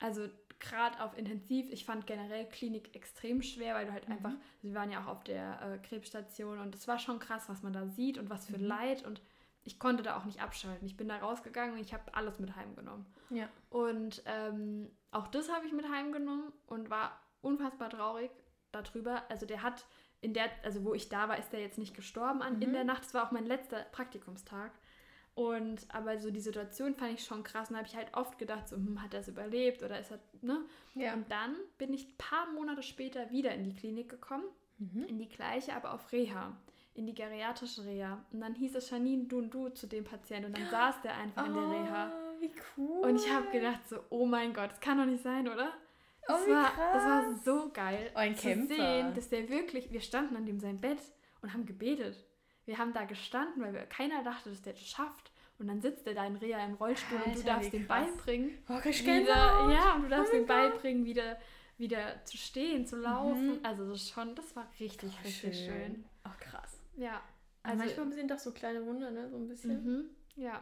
[0.00, 4.14] Also gerade auf Intensiv, ich fand generell Klinik extrem schwer, weil du halt mhm.
[4.14, 7.62] einfach, wir waren ja auch auf der äh, Krebsstation und es war schon krass, was
[7.62, 8.66] man da sieht und was für mhm.
[8.66, 9.22] Leid und
[9.62, 10.86] ich konnte da auch nicht abschalten.
[10.86, 13.06] Ich bin da rausgegangen und ich habe alles mit heimgenommen.
[13.30, 13.48] Ja.
[13.70, 18.30] Und ähm, auch das habe ich mit heimgenommen und war unfassbar traurig
[18.72, 19.22] darüber.
[19.30, 19.86] Also der hat
[20.24, 22.62] in der, also wo ich da war, ist der jetzt nicht gestorben an, mhm.
[22.62, 23.04] in der Nacht.
[23.04, 24.72] Das war auch mein letzter Praktikumstag.
[25.34, 27.68] Und aber so die Situation fand ich schon krass.
[27.68, 30.12] Und da habe ich halt oft gedacht, so, hm, hat er es überlebt oder ist
[30.12, 30.60] er, ne?
[30.94, 31.12] Ja.
[31.12, 34.44] Und dann bin ich ein paar Monate später wieder in die Klinik gekommen,
[34.78, 35.04] Mhm.
[35.04, 36.56] in die gleiche, aber auf Reha,
[36.94, 38.24] in die geriatrische Reha.
[38.32, 40.46] Und dann hieß es Janine, du und du zu dem Patienten.
[40.46, 42.12] Und dann saß der einfach in der Reha.
[42.12, 43.08] Oh, wie cool.
[43.08, 45.72] Und ich habe gedacht so, oh mein Gott, das kann doch nicht sein, oder?
[46.26, 48.74] Das, Oh, war, das war so geil Oh, ein zu Kämpfer.
[48.76, 50.98] sehen, dass der wirklich, wir standen an dem sein Bett
[51.42, 52.16] und haben gebetet.
[52.66, 55.32] Wir haben da gestanden, weil wir, keiner dachte, dass der das schafft.
[55.58, 57.86] Und dann sitzt er da in Reha im Rollstuhl und du Alter, darfst krass.
[57.86, 60.46] beibringen, Oh, ich wieder, ja, und du darfst Oh Gott.
[60.48, 61.38] beibringen, wieder,
[61.78, 63.58] wieder zu stehen, zu laufen.
[63.58, 63.60] Mhm.
[63.62, 66.04] Also das schon, das war richtig, Oh, richtig schön.
[66.24, 66.80] Oh, krass.
[66.96, 67.20] Ja.
[67.62, 69.28] Also Also, manchmal sind doch so kleine Wunder, ne?
[69.30, 69.84] So ein bisschen.
[69.84, 70.04] mhm,
[70.36, 70.54] ja.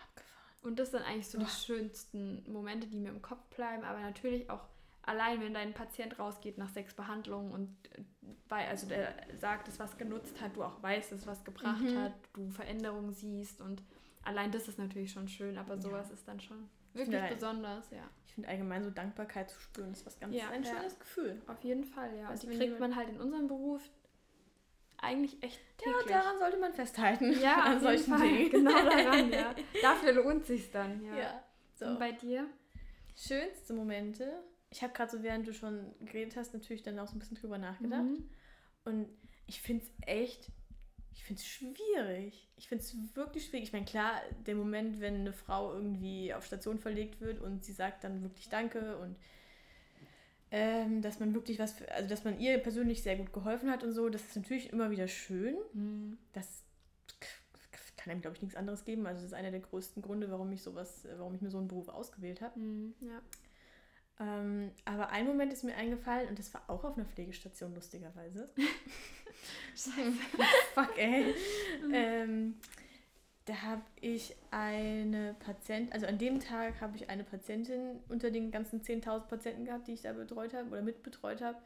[0.00, 0.54] Abgefahren.
[0.62, 4.48] Und das sind eigentlich so die schönsten Momente, die mir im Kopf bleiben, aber natürlich
[4.50, 4.60] auch
[5.08, 8.02] allein, wenn dein Patient rausgeht nach sechs Behandlungen und äh,
[8.48, 11.98] bei, also der sagt, dass was genutzt hat, du auch weißt, dass was gebracht Mhm.
[11.98, 13.82] hat, du Veränderungen siehst und
[14.22, 17.28] allein das ist natürlich schon schön, aber sowas ist dann schon wirklich Ja.
[17.28, 18.08] besonders, ja.
[18.26, 20.70] Ich finde allgemein so Dankbarkeit zu spüren, ist was ganz Ja, ein ja.
[20.76, 21.40] schönes Gefühl.
[21.46, 22.28] Auf jeden Fall, ja.
[22.28, 23.82] Also und die kriegt man halt in unserem Beruf
[25.00, 26.16] eigentlich echt Ja, täglich.
[26.16, 27.32] daran sollte man festhalten.
[27.40, 28.28] Ja, an solchen Fall.
[28.28, 28.50] Dingen.
[28.50, 29.54] Genau daran, ja.
[29.82, 31.16] Dafür lohnt sich dann, ja.
[31.16, 31.44] Ja.
[31.74, 31.86] So.
[31.86, 32.46] Und bei dir?
[33.16, 34.42] Schönste Momente.
[34.70, 37.36] Ich habe gerade so, während du schon geredet hast, natürlich dann auch so ein bisschen
[37.36, 38.04] drüber nachgedacht.
[38.04, 38.28] Mhm.
[38.84, 39.08] Und
[39.46, 40.50] ich finde es echt,
[41.12, 42.48] ich finde es schwierig.
[42.56, 43.68] Ich finde es wirklich schwierig.
[43.68, 47.72] Ich meine, klar, der Moment, wenn eine Frau irgendwie auf Station verlegt wird und sie
[47.72, 49.16] sagt dann wirklich Danke und
[50.50, 53.84] ähm, dass man wirklich was, für, also dass man ihr persönlich sehr gut geholfen hat
[53.84, 55.56] und so, das ist natürlich immer wieder schön.
[55.74, 56.18] Mhm.
[56.32, 56.64] Das
[57.98, 59.06] kann einem, glaube ich, nichts anderes geben.
[59.06, 61.68] Also das ist einer der größten Gründe, warum ich sowas, warum ich mir so einen
[61.68, 62.58] Beruf ausgewählt habe.
[62.58, 62.94] Mhm.
[63.00, 63.20] Ja.
[64.20, 68.48] Ähm, aber ein Moment ist mir eingefallen und das war auch auf einer Pflegestation, lustigerweise.
[70.74, 71.34] Fuck, ey.
[71.92, 72.54] ähm,
[73.44, 78.50] da habe ich eine Patientin, also an dem Tag habe ich eine Patientin unter den
[78.50, 81.58] ganzen 10.000 Patienten gehabt, die ich da betreut habe oder mitbetreut habe,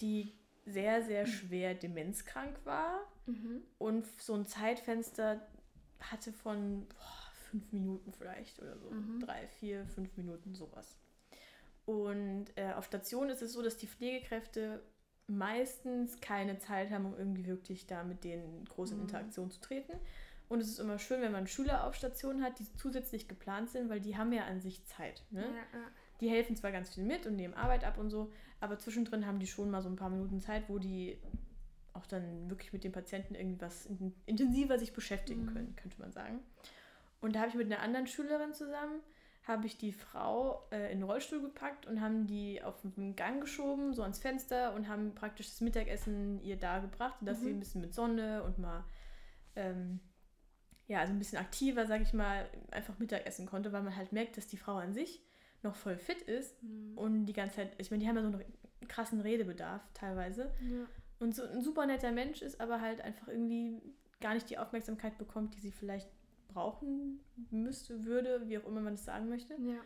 [0.00, 0.32] die
[0.66, 3.62] sehr, sehr schwer demenzkrank war Mhm.
[3.78, 5.40] und so ein Zeitfenster
[6.00, 8.90] hatte von boah, fünf Minuten vielleicht oder so.
[8.90, 9.20] Mhm.
[9.20, 10.94] Drei, vier, fünf Minuten, sowas.
[11.86, 14.82] Und äh, auf Station ist es so, dass die Pflegekräfte
[15.26, 19.02] meistens keine Zeit haben, um irgendwie wirklich da mit denen groß in Mhm.
[19.04, 19.92] Interaktion zu treten.
[20.48, 23.88] Und es ist immer schön, wenn man Schüler auf Station hat, die zusätzlich geplant sind,
[23.88, 25.22] weil die haben ja an sich Zeit.
[25.30, 25.42] Ne?
[25.42, 25.86] Ja, ja.
[26.20, 28.30] Die helfen zwar ganz viel mit und nehmen Arbeit ab und so,
[28.60, 31.18] aber zwischendrin haben die schon mal so ein paar Minuten Zeit, wo die
[31.94, 35.52] auch dann wirklich mit dem Patienten irgendwie was in- intensiver sich beschäftigen Mhm.
[35.54, 36.40] können, könnte man sagen.
[37.20, 39.00] Und da habe ich mit einer anderen Schülerin zusammen,
[39.46, 43.40] habe ich die Frau äh, in den Rollstuhl gepackt und haben die auf den Gang
[43.42, 47.56] geschoben, so ans Fenster und haben praktisch das Mittagessen ihr da gebracht, dass sie Mhm.
[47.56, 48.84] ein bisschen mit Sonne und mal
[49.56, 50.00] ähm,
[50.86, 54.36] ja, also ein bisschen aktiver, sage ich mal, einfach Mittagessen konnte, weil man halt merkt,
[54.36, 55.22] dass die Frau an sich
[55.62, 56.96] noch voll fit ist Mhm.
[56.98, 60.84] und die ganze Zeit, ich meine, die haben ja so einen krassen Redebedarf teilweise ja.
[61.20, 63.80] und so ein super netter Mensch ist, aber halt einfach irgendwie
[64.20, 66.08] gar nicht die Aufmerksamkeit bekommt, die sie vielleicht
[66.54, 69.54] brauchen müsste, würde, wie auch immer man das sagen möchte.
[69.54, 69.76] ja.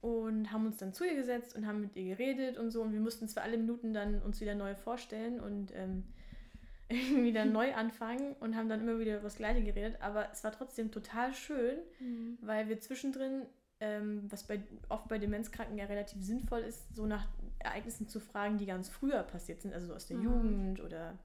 [0.00, 2.82] Und haben uns dann zu ihr gesetzt und haben mit ihr geredet und so.
[2.82, 6.02] Und wir mussten zwar alle Minuten dann uns wieder neu vorstellen und ähm,
[6.88, 9.98] irgendwie dann neu anfangen und haben dann immer wieder über das Gleiche geredet.
[10.02, 12.36] Aber es war trotzdem total schön, Mhm.
[12.40, 13.46] weil wir zwischendrin,
[13.78, 17.28] ähm, was bei, oft bei Demenzkranken ja relativ sinnvoll ist, so nach
[17.60, 20.24] Ereignissen zu fragen, die ganz früher passiert sind, also so aus der Mhm.
[20.24, 21.16] Jugend oder,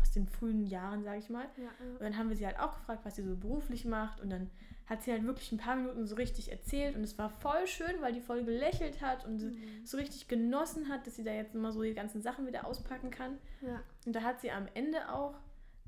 [0.00, 1.46] aus den frühen Jahren, sage ich mal.
[1.56, 4.20] Ja, Und dann haben wir sie halt auch gefragt, was sie so beruflich macht.
[4.20, 4.50] Und dann
[4.86, 6.94] hat sie halt wirklich ein paar Minuten so richtig erzählt.
[6.96, 9.48] Und es war voll schön, weil die voll gelächelt hat und ja.
[9.48, 12.66] sie so richtig genossen hat, dass sie da jetzt immer so die ganzen Sachen wieder
[12.66, 13.38] auspacken kann.
[13.62, 13.82] ja.
[14.06, 15.34] Und da hat sie am Ende auch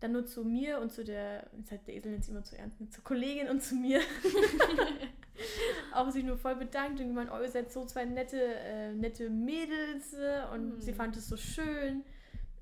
[0.01, 2.77] dann nur zu mir und zu der, jetzt hat der Esel jetzt immer zu ernst,
[2.93, 4.01] zur Kollegin und zu mir
[5.93, 9.31] auch sich nur voll bedankt und gemeint, oh, ihr seid so zwei nette, äh, nette
[9.31, 10.81] Mädels äh, und Mhm.
[10.81, 12.05] sie fand es so schön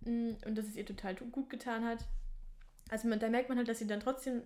[0.07, 2.05] und dass es ihr total gut getan hat.
[2.91, 4.43] Also man, da merkt man halt, dass sie dann trotzdem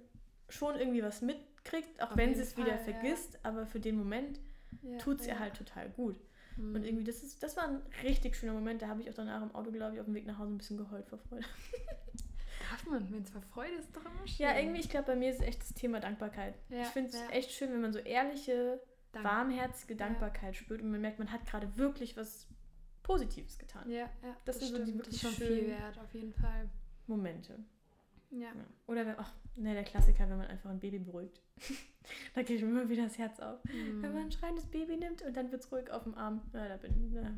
[0.48, 2.98] schon irgendwie was mitkriegt, auch Auf wenn sie es wieder Fall, ja.
[2.98, 4.38] vergisst, aber für den Moment
[4.82, 4.98] ja.
[4.98, 5.34] tut es ja.
[5.34, 6.16] ihr halt total gut.
[6.56, 6.74] Mhm.
[6.74, 8.82] Und irgendwie, das ist, das war ein richtig schöner Moment.
[8.82, 10.58] Da habe ich auch danach im Auto, glaube ich, auf dem Weg nach Hause ein
[10.58, 11.44] bisschen geheult vor Freude.
[12.70, 14.46] Darf man, wenn es vor Freude ist, doch immer schön.
[14.46, 16.54] Ja, irgendwie, ich glaube, bei mir ist echt das Thema Dankbarkeit.
[16.68, 18.80] Ja, ich finde es echt schön, wenn man so ehrliche,
[19.12, 19.24] Dank.
[19.24, 19.96] warmherzige.
[19.96, 22.46] Dankbarkeit spürt und man merkt, man hat gerade wirklich was
[23.08, 23.90] Positives getan.
[23.90, 24.36] Ja, ja.
[24.44, 24.98] Das sind so die stimmt.
[24.98, 26.68] wirklich das ist schon viel wert, auf jeden Fall.
[27.06, 27.58] Momente.
[28.30, 28.48] Ja.
[28.48, 28.52] Ja.
[28.86, 31.40] Oder wenn, ach, ne, der Klassiker, wenn man einfach ein Baby beruhigt.
[32.34, 33.64] da geht mir immer wieder das Herz auf.
[33.64, 34.02] Mhm.
[34.02, 36.42] Wenn man ein schreiendes Baby nimmt und dann wird es ruhig auf dem Arm.
[36.52, 37.32] Na, da bin na,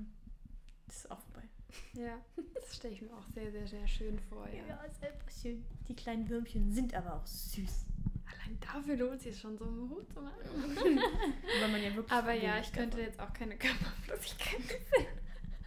[0.87, 1.47] das ist auch vorbei.
[1.93, 2.19] Ja,
[2.53, 4.49] das stelle ich mir auch sehr, sehr, sehr schön vor.
[4.49, 4.75] Ja.
[4.85, 5.65] ist einfach schön.
[5.87, 7.87] Die kleinen Würmchen sind aber auch süß.
[8.27, 10.37] Allein dafür lohnt sich schon so einen Hut zu machen.
[11.61, 14.61] Weil man ja wirklich Aber ja, ich könnte davon- jetzt auch keine Körperflüssigkeit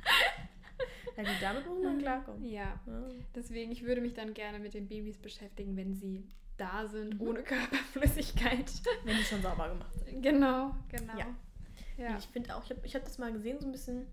[1.16, 2.44] gut, damit muss man klarkommen.
[2.46, 3.10] Ja, Ja.
[3.36, 6.24] deswegen, ich würde mich dann gerne mit den Babys beschäftigen, wenn sie
[6.58, 7.28] da sind, Mhm.
[7.28, 8.72] ohne Körperflüssigkeit.
[9.06, 10.22] Wenn die schon sauber gemacht sind.
[10.22, 11.18] Genau, genau.
[11.18, 11.26] Ja.
[11.98, 12.18] Ja.
[12.18, 14.06] Ich finde auch, ich habe ich hab das mal gesehen, so ein bisschen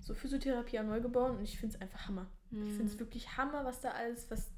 [0.00, 2.26] so Physiotherapie an Neugeboren und ich finde es einfach Hammer.
[2.50, 3.00] Ich finde es Mhm.
[3.00, 4.50] wirklich Hammer, was da alles, was,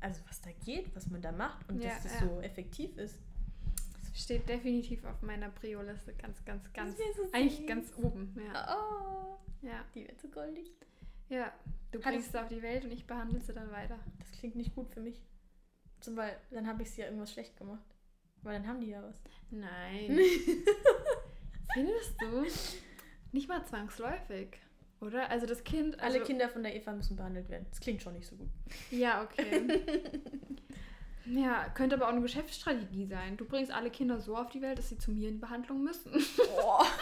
[0.00, 2.26] also was da geht, was man da macht und Ja, dass das ja.
[2.28, 3.18] so effektiv ist.
[4.14, 8.36] Steht definitiv auf meiner Prio-Liste ganz, ganz, ganz, so eigentlich ganz oben.
[8.52, 9.84] Ja, Oh, ja.
[9.94, 10.70] die wird so goldig.
[11.28, 11.52] ja.
[11.90, 13.98] Du bringst sie auf die Welt und ich behandle sie dann weiter.
[14.18, 15.22] Das klingt nicht gut für mich.
[16.00, 17.84] Zum Beispiel, dann habe ich sie ja irgendwas schlecht gemacht.
[18.42, 19.14] Weil dann haben die ja was.
[19.50, 20.18] Nein.
[21.74, 22.46] Findest du?
[23.32, 24.58] Nicht mal zwangsläufig,
[25.00, 25.28] oder?
[25.30, 26.00] Also das Kind.
[26.00, 27.66] Also, Alle Kinder von der Eva müssen behandelt werden.
[27.70, 28.48] Das klingt schon nicht so gut.
[28.90, 29.80] Ja, okay.
[31.26, 33.36] ja, könnte aber auch eine Geschäftsstrategie sein.
[33.36, 36.12] Du bringst alle Kinder so auf die Welt, dass sie zu mir in Behandlung müssen.
[36.56, 36.84] Oh.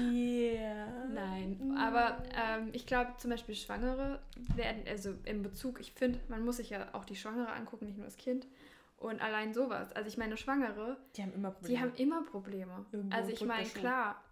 [0.00, 0.86] yeah.
[1.12, 4.20] Nein, aber ähm, ich glaube zum Beispiel Schwangere
[4.56, 7.98] werden, also in Bezug, ich finde, man muss sich ja auch die Schwangere angucken, nicht
[7.98, 8.46] nur das Kind.
[8.96, 9.92] Und allein sowas.
[9.92, 11.74] Also ich meine, Schwangere, Die haben immer Probleme.
[11.74, 12.86] die haben immer Probleme.
[12.92, 14.22] Irgendwo also ich meine, klar,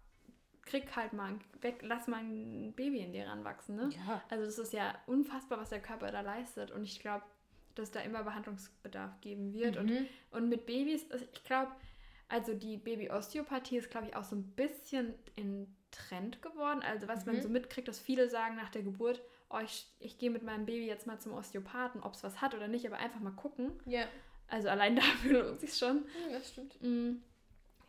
[0.63, 3.89] krieg halt mal, weg, lass mal ein Baby in dir ranwachsen, ne?
[4.07, 4.21] Ja.
[4.29, 6.71] Also das ist ja unfassbar, was der Körper da leistet.
[6.71, 7.23] Und ich glaube,
[7.75, 9.77] dass da immer Behandlungsbedarf geben wird.
[9.77, 10.07] Und, Mhm.
[10.31, 11.71] und mit Babys, also ich glaube,
[12.29, 16.81] also die Babyosteopathie ist, glaube ich, auch so ein bisschen in Trend geworden.
[16.83, 17.41] Also was man Mhm.
[17.41, 20.85] so mitkriegt, dass viele sagen nach der Geburt, oh, ich, ich gehe mit meinem Baby
[20.87, 23.73] jetzt mal zum Osteopathen, ob es was hat oder nicht, aber einfach mal gucken.
[23.85, 24.05] Ja.
[24.47, 24.95] Also allein
[25.31, 25.97] dafür lohnt sich schon.
[25.97, 26.81] Hm, Das stimmt.
[26.81, 27.21] Mm,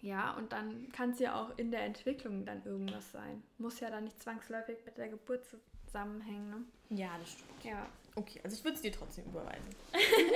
[0.03, 3.42] Ja, und dann kann es ja auch in der Entwicklung dann irgendwas sein.
[3.59, 5.46] Muss ja dann nicht zwangsläufig mit der Geburt
[5.86, 6.50] zusammenhängen.
[6.50, 6.96] Ne?
[6.98, 7.64] Ja, das stimmt.
[7.64, 7.86] Ja.
[8.16, 9.74] Okay, also ich würde es dir trotzdem überweisen.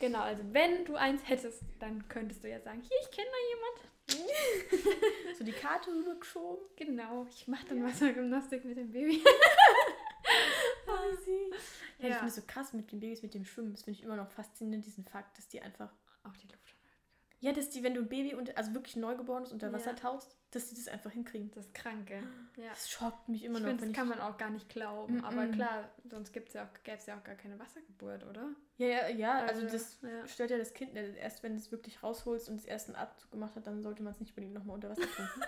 [0.00, 4.16] Genau, also wenn du eins hättest, dann könntest du ja sagen, hier, ich kenne da
[4.18, 5.38] jemand.
[5.38, 6.62] So die Karte rübergeschoben.
[6.76, 9.22] Genau, ich mache dann Wassergymnastik mit dem Baby.
[10.86, 11.24] Oh, süß.
[11.98, 12.14] Ja, ich Ja.
[12.16, 13.72] finde es so krass mit den Babys, mit dem Schwimmen.
[13.72, 15.90] Das finde ich immer noch faszinierend, diesen Fakt, dass die einfach.
[16.24, 16.73] Auch die Luft.
[17.44, 19.96] Ja, dass die, wenn du ein Baby, unter, also wirklich Neugeborenes unter Wasser Ja.
[19.96, 21.50] tauchst, dass die das einfach hinkriegen.
[21.54, 22.22] Das ist krank, gell?
[22.56, 22.70] Ja.
[22.70, 23.70] Das schockt mich immer Ich noch.
[23.70, 25.18] wenn das kann man auch gar nicht glauben.
[25.20, 25.24] Mm-mm.
[25.24, 28.48] Aber klar, sonst gibt's ja auch, gäbe es ja auch gar keine Wassergeburt, oder?
[28.76, 30.26] Ja, ja, ja, also, Also, das ja.
[30.26, 30.96] stört ja das Kind.
[30.96, 34.02] äh, Erst wenn du es wirklich rausholst und das ersten Abzug gemacht hat, dann sollte
[34.02, 35.42] man es nicht unbedingt nochmal unter Wasser trinken.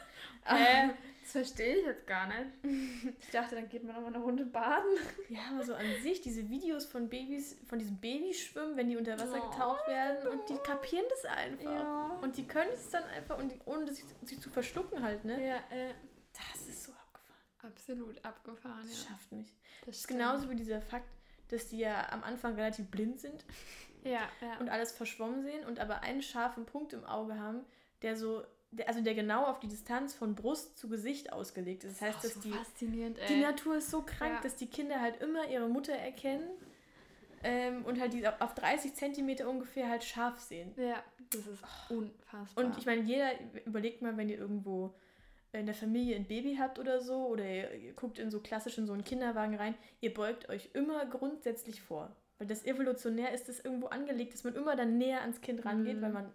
[0.44, 0.90] Hä?
[1.26, 2.52] Das verstehe ich jetzt gar nicht.
[3.20, 4.96] Ich dachte, dann geht man nochmal eine Runde baden.
[5.28, 9.18] Ja, aber so an sich, diese Videos von Babys, von diesem Babyschwimmen, wenn die unter
[9.18, 9.50] Wasser Oh.
[9.50, 11.64] getaucht werden und die kapieren das einfach.
[11.64, 12.18] Ja.
[12.22, 15.44] Und die können es dann einfach, und die, ohne sich, sich zu verschlucken halt, ne?
[15.44, 15.94] Ja, äh,
[16.32, 17.72] Das ist so abgefahren.
[17.72, 19.08] absolut abgefahren, Das ja.
[19.10, 19.52] schafft mich.
[19.80, 21.08] Das Das ist genauso wie dieser Fakt,
[21.48, 23.44] dass die ja am Anfang relativ blind sind
[24.04, 24.58] Ja, ja.
[24.60, 27.60] und alles verschwommen sehen und aber einen scharfen Punkt im Auge haben,
[28.02, 32.00] der so, der, also der genau auf die Distanz von Brust zu Gesicht ausgelegt ist.
[32.00, 33.26] Das heißt, Auch dass so die, faszinierend, ey.
[33.28, 34.40] die Natur ist so krank, Ja.
[34.40, 36.48] dass die Kinder halt immer ihre Mutter erkennen
[37.42, 40.72] ähm, und halt die auf- auf 30 Zentimeter ungefähr halt scharf sehen.
[40.76, 42.64] Ja, das ist unfassbar.
[42.64, 43.30] Und ich meine, jeder
[43.64, 44.94] überlegt mal, wenn ihr irgendwo
[45.58, 48.86] in der Familie ein Baby habt oder so, oder ihr, guckt in so klassisch in
[48.86, 52.14] so einen Kinderwagen rein, ihr beugt euch immer grundsätzlich vor.
[52.38, 55.96] Weil das evolutionär ist das irgendwo angelegt, dass man immer dann näher ans Kind rangeht,
[55.98, 56.02] Mhm.
[56.02, 56.32] weil man,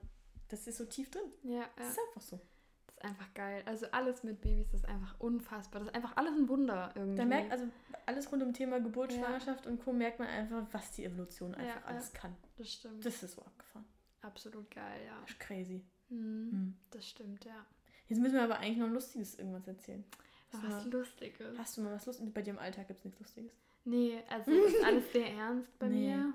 [0.49, 1.21] das ist so tief drin.
[1.43, 2.39] ja, Das ja, ist einfach so.
[2.87, 3.61] das ist einfach geil.
[3.65, 5.79] Also alles mit Babys ist einfach unfassbar.
[5.81, 7.17] Das ist einfach alles ein Wunder irgendwie.
[7.17, 7.65] Da merkt also
[8.07, 9.19] alles rund um Thema Geburt, Ja.
[9.19, 9.93] Schwangerschaft und Co.
[9.93, 11.85] merkt man einfach, was die Evolution einfach ja.
[11.87, 12.35] alles kann.
[12.57, 13.05] das stimmt.
[13.05, 13.85] Das ist so abgefahren.
[14.21, 15.19] Absolut geil, ja.
[15.21, 15.83] Das ist crazy.
[16.09, 16.49] Mhm.
[16.51, 16.77] Mhm.
[16.89, 17.65] Das stimmt, ja.
[18.11, 20.03] Jetzt müssen wir aber eigentlich noch Lustiges irgendwas erzählen.
[20.51, 21.57] Hast, Was mal, Lustiges.
[21.57, 22.33] hast du mal was Lustiges?
[22.33, 23.53] Bei dir im Alltag gibt es nichts Lustiges.
[23.85, 26.07] Nee, also ist alles sehr ernst bei Nee.
[26.17, 26.33] mir.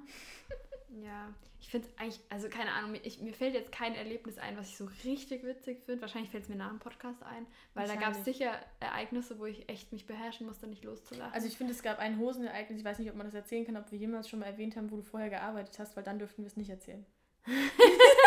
[1.05, 1.29] Ja,
[1.61, 4.57] ich finde es eigentlich, also keine Ahnung, mir- ich, mir fällt jetzt kein Erlebnis ein,
[4.57, 6.01] was ich so richtig witzig finde.
[6.01, 9.45] Wahrscheinlich fällt es mir nach dem Podcast ein, weil da gab es sicher Ereignisse, wo
[9.45, 11.35] ich echt mich beherrschen musste, nicht loszulachen.
[11.35, 13.77] Also ich finde, es gab ein Hosenereignis, ich weiß nicht, ob man das erzählen kann,
[13.77, 16.43] ob wir jemals schon mal erwähnt haben, wo du vorher gearbeitet hast, weil dann dürften
[16.43, 17.05] wir es nicht erzählen.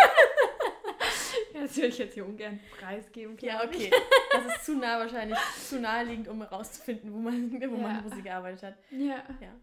[1.61, 3.37] das würde ich jetzt hier ungern preisgeben.
[3.41, 3.91] Ja, okay.
[4.31, 5.37] Das ist zu nah wahrscheinlich,
[5.67, 7.81] zu naheliegend, um herauszufinden, wo man, wo Ja.
[7.81, 8.75] man wo sie gearbeitet hat.
[8.91, 9.23] Ja.
[9.41, 9.53] Ja.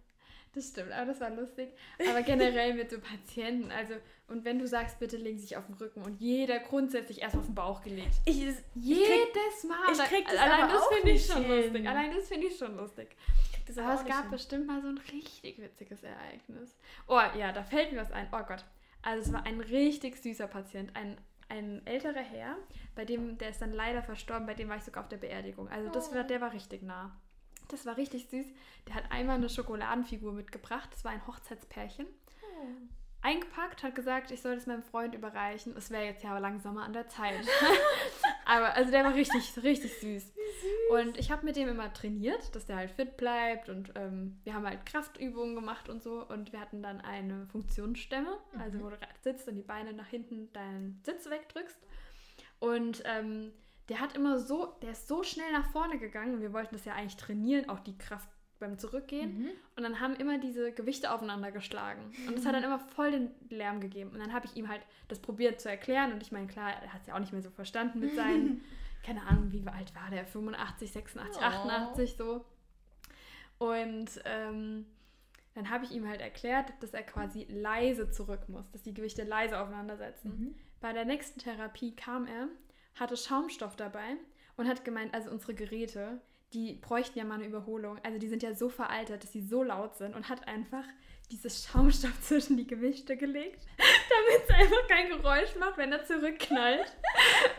[0.55, 1.69] Das stimmt, aber das war lustig.
[2.09, 3.93] Aber generell mit so Patienten, also,
[4.29, 7.37] und wenn du sagst, bitte legen Sie sich auf den Rücken und jeder grundsätzlich erst
[7.37, 8.15] auf den Bauch gelegt.
[8.25, 9.77] Ich, das, Jedes Mal.
[9.93, 11.63] ich krieg das Allein aber das finde ich schon hin.
[11.63, 11.87] lustig.
[11.89, 13.15] Allein das finde ich schon lustig.
[13.67, 14.31] das Aber auch es gab hin.
[14.31, 16.75] bestimmt mal so ein richtig witziges Ereignis.
[17.07, 18.27] Oh ja, da fällt mir was ein.
[18.33, 18.65] Oh Gott.
[19.03, 21.19] Also es war ein richtig süßer Patient, ein,
[21.49, 22.57] ein älterer Herr,
[22.95, 25.69] bei dem, der ist dann leider verstorben, bei dem war ich sogar auf der Beerdigung.
[25.69, 26.27] Also das war, Oh.
[26.27, 27.17] der war richtig nah.
[27.69, 28.47] Das war richtig süß.
[28.87, 30.89] Der hat einmal eine Schokoladenfigur mitgebracht.
[30.93, 32.07] Das war ein Hochzeitspärchen.
[32.07, 32.67] Oh.
[33.27, 35.75] Eingepackt, hat gesagt, ich soll das meinem Freund überreichen.
[35.77, 37.45] Es wäre jetzt ja langsam mal an der Zeit.
[38.47, 40.23] Aber also der war richtig, richtig süß.
[40.23, 40.33] süß.
[40.91, 44.55] Und ich habe mit dem immer trainiert, dass der halt fit bleibt und ähm, wir
[44.55, 48.61] haben halt Kraftübungen gemacht und so und wir hatten dann eine Funktionsstämme, mhm.
[48.61, 51.79] also wo du sitzt und die Beine nach hinten deinen Sitz wegdrückst.
[52.61, 53.53] Und ähm,
[53.89, 56.41] der hat immer so, der ist so schnell nach vorne gegangen.
[56.41, 58.29] Wir wollten das ja eigentlich trainieren, auch die Kraft
[58.59, 59.39] beim Zurückgehen.
[59.39, 59.49] Mhm.
[59.77, 62.13] Und dann haben immer diese Gewichte aufeinander geschlagen.
[62.27, 64.11] Und das hat dann immer voll den Lärm gegeben.
[64.11, 66.13] Und dann habe ich ihm halt das probiert zu erklären.
[66.13, 68.63] Und ich meine, klar, er hat es ja auch nicht mehr so verstanden mit seinen,
[69.05, 70.27] keine Ahnung, wie alt war der?
[70.27, 71.45] 85, 86, oh.
[71.45, 72.45] 88 so.
[73.59, 74.87] Und ähm,
[75.55, 79.25] dann habe ich ihm halt erklärt, dass er quasi leise zurück muss, dass die Gewichte
[79.25, 80.29] leise aufeinander setzen.
[80.29, 80.55] Mhm.
[80.81, 82.49] Bei der nächsten Therapie kam er,
[82.95, 84.17] hatte Schaumstoff dabei
[84.57, 86.21] und hat gemeint, also unsere Geräte,
[86.53, 87.99] die bräuchten ja mal eine Überholung.
[88.03, 90.85] Also die sind ja so veraltet, dass sie so laut sind und hat einfach
[91.31, 96.97] dieses Schaumstoff zwischen die Gewichte gelegt, damit es einfach kein Geräusch macht, wenn er zurückknallt.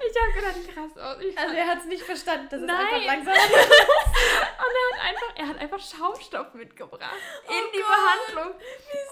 [0.09, 1.21] Ich habe gedacht, krass aus.
[1.21, 2.77] Ich also er hat es nicht verstanden, dass es Nein.
[2.79, 7.17] einfach langsam Und er hat einfach, er hat einfach Schaumstoff mitgebracht
[7.47, 8.33] oh in die Gott.
[8.33, 8.61] Behandlung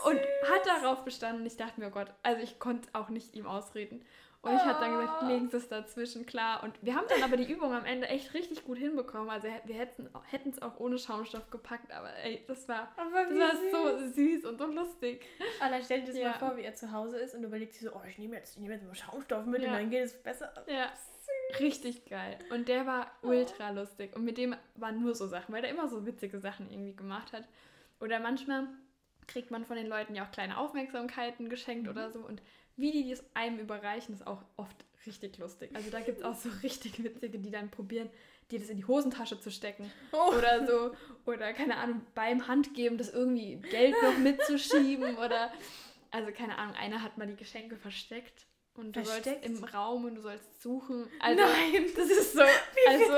[0.05, 1.45] und hat darauf bestanden.
[1.45, 4.05] Ich dachte mir, oh Gott, also ich konnte auch nicht ihm ausreden.
[4.45, 5.27] Und ich habe dann gesagt, ah.
[5.27, 6.63] legen Sie es dazwischen, klar.
[6.63, 9.29] Und wir haben dann aber die Übung am Ende echt richtig gut hinbekommen.
[9.29, 14.07] Also wir hätten es auch ohne Schaumstoff gepackt, aber ey, das war, das war so
[14.13, 15.25] süß und so lustig.
[15.59, 16.29] Aber dann stell dir das ja.
[16.29, 18.55] mal vor, wie er zu Hause ist und überlegt sich so, oh, ich nehme jetzt,
[18.55, 19.69] ich nehme jetzt mal Schaumstoff mit ja.
[19.69, 20.53] und dann geht es besser.
[20.67, 20.91] Ja.
[20.95, 21.59] Süß.
[21.59, 22.37] Richtig geil.
[22.51, 23.29] Und der war oh.
[23.29, 24.15] ultra lustig.
[24.15, 27.33] Und mit dem waren nur so Sachen, weil der immer so witzige Sachen irgendwie gemacht
[27.33, 27.45] hat.
[27.99, 28.67] Oder manchmal
[29.27, 31.89] kriegt man von den Leuten ja auch kleine Aufmerksamkeiten geschenkt mhm.
[31.89, 32.19] oder so.
[32.19, 32.43] Und
[32.77, 35.71] wie die das einem überreichen, ist auch oft richtig lustig.
[35.73, 38.09] Also da gibt es auch so richtig witzige, die dann probieren,
[38.51, 39.91] dir das in die Hosentasche zu stecken.
[40.11, 40.33] Oh.
[40.35, 40.95] Oder so,
[41.25, 45.51] oder keine Ahnung, beim Handgeben das irgendwie Geld noch mitzuschieben oder
[46.11, 48.45] also keine Ahnung, einer hat mal die Geschenke versteckt
[48.75, 49.43] und du versteckt?
[49.43, 51.07] sollst im Raum und du sollst suchen.
[51.19, 52.39] Also, Nein, das ist so.
[52.75, 53.13] Wie, also,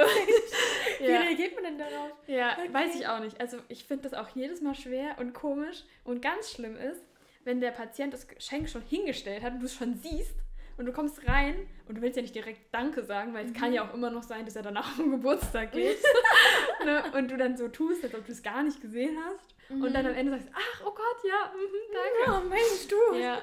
[0.99, 1.19] Wie ja.
[1.21, 2.11] reagiert man denn darauf?
[2.25, 2.73] Ja, okay.
[2.73, 3.39] weiß ich auch nicht.
[3.39, 7.01] Also ich finde das auch jedes Mal schwer und komisch und ganz schlimm ist,
[7.47, 10.35] wenn der Patient das Geschenk schon hingestellt hat und du es schon siehst
[10.75, 11.55] und du kommst rein
[11.87, 13.55] und du willst ja nicht direkt Danke sagen, weil es mhm.
[13.55, 15.97] kann ja auch immer noch sein, dass er danach am Geburtstag geht.
[16.85, 17.03] ne?
[17.15, 19.55] Und du dann so tust, als ob du es gar nicht gesehen hast.
[19.69, 19.81] Mhm.
[19.81, 22.31] Und dann am Ende sagst, ach, oh Gott, ja, mh, danke.
[22.31, 23.17] Ja, Mensch, du.
[23.17, 23.41] Ja.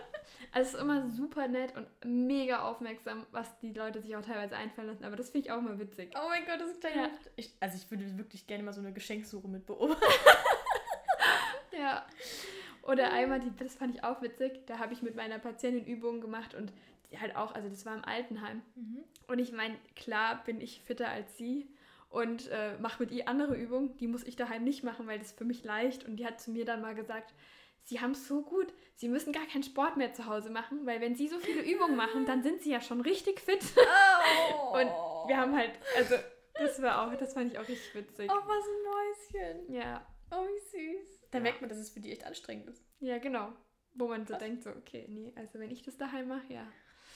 [0.53, 4.55] Also es ist immer super nett und mega aufmerksam, was die Leute sich auch teilweise
[4.55, 5.05] einfallen lassen.
[5.05, 6.15] Aber das finde ich auch mal witzig.
[6.15, 7.09] Oh mein Gott, das ist ja.
[7.37, 10.05] ich, Also ich würde wirklich gerne mal so eine Geschenksuche mit beobachten.
[11.73, 12.07] ja.
[12.87, 16.21] Oder einmal, die, das fand ich auch witzig, da habe ich mit meiner Patientin Übungen
[16.21, 16.73] gemacht und
[17.11, 18.63] die halt auch, also das war im Altenheim.
[18.75, 19.05] Mhm.
[19.27, 21.69] Und ich meine, klar bin ich fitter als sie
[22.11, 25.29] und äh, mache mit ihr andere Übungen, die muss ich daheim nicht machen, weil das
[25.29, 26.05] ist für mich leicht.
[26.05, 27.35] Und die hat zu mir dann mal gesagt,
[27.85, 31.01] sie haben es so gut, sie müssen gar keinen Sport mehr zu Hause machen, weil
[31.01, 33.65] wenn sie so viele Übungen machen, dann sind sie ja schon richtig fit.
[34.57, 34.75] Oh.
[34.75, 34.89] und
[35.29, 36.17] wir haben halt, also
[36.55, 38.31] das war auch, das fand ich auch richtig witzig.
[38.31, 39.75] Oh, was ein Mäuschen.
[39.75, 40.07] Ja.
[40.31, 41.24] Oh, wie süß.
[41.35, 41.51] Dann ja.
[41.51, 42.81] merkt man, dass es für die echt anstrengend ist.
[43.01, 43.53] Ja, genau.
[43.95, 44.39] Wo man so Was?
[44.39, 46.65] denkt, so, okay, nee, also wenn ich das daheim mache, ja.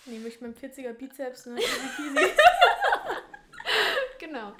[0.06, 1.54] Nehme ich meinen 40er Bizeps, ne?
[4.18, 4.54] genau.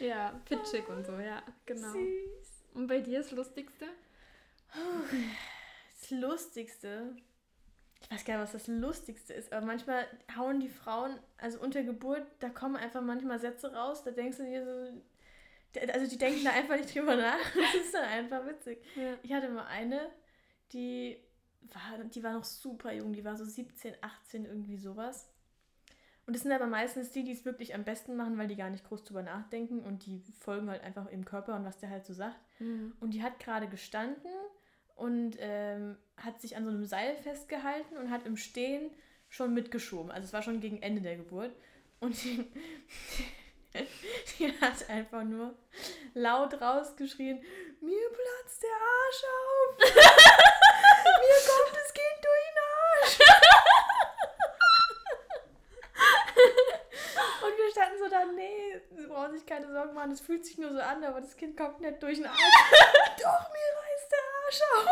[0.00, 1.92] Ja, fitchick und so, ja, genau.
[1.92, 2.64] Süß.
[2.72, 3.88] Und bei dir das Lustigste?
[4.72, 7.14] Das Lustigste?
[8.00, 11.82] Ich weiß gar nicht, was das Lustigste ist, aber manchmal hauen die Frauen, also unter
[11.82, 15.02] Geburt, da kommen einfach manchmal Sätze raus, da denkst du dir so,
[15.92, 17.38] also die denken da einfach nicht drüber nach.
[17.54, 18.78] Das ist dann einfach witzig.
[18.96, 19.14] Ja.
[19.22, 20.10] Ich hatte mal eine,
[20.72, 21.16] die
[21.62, 25.30] war, die war noch super jung, die war so 17, 18, irgendwie sowas.
[26.26, 28.70] Und das sind aber meistens die, die es wirklich am besten machen, weil die gar
[28.70, 32.06] nicht groß drüber nachdenken und die folgen halt einfach im Körper und was der halt
[32.06, 32.40] so sagt.
[32.60, 32.94] Mhm.
[33.00, 34.30] Und die hat gerade gestanden
[34.96, 38.90] und ähm, hat sich an so einem Seil festgehalten und hat im Stehen
[39.28, 40.10] schon mitgeschoben.
[40.10, 41.54] Also es war schon gegen Ende der Geburt.
[42.00, 42.46] Und die,
[43.74, 45.52] Die hat einfach nur
[46.14, 47.42] laut rausgeschrien,
[47.80, 49.76] mir platzt der Arsch auf.
[51.20, 52.58] mir kommt das Kind durch den
[53.02, 53.18] Arsch.
[57.42, 60.56] Und wir standen so da, nee, sie brauchen sich keine Sorgen machen, es fühlt sich
[60.56, 62.38] nur so an, aber das Kind kommt nicht durch den Arsch.
[63.18, 64.86] Doch, mir reißt der Arsch auf.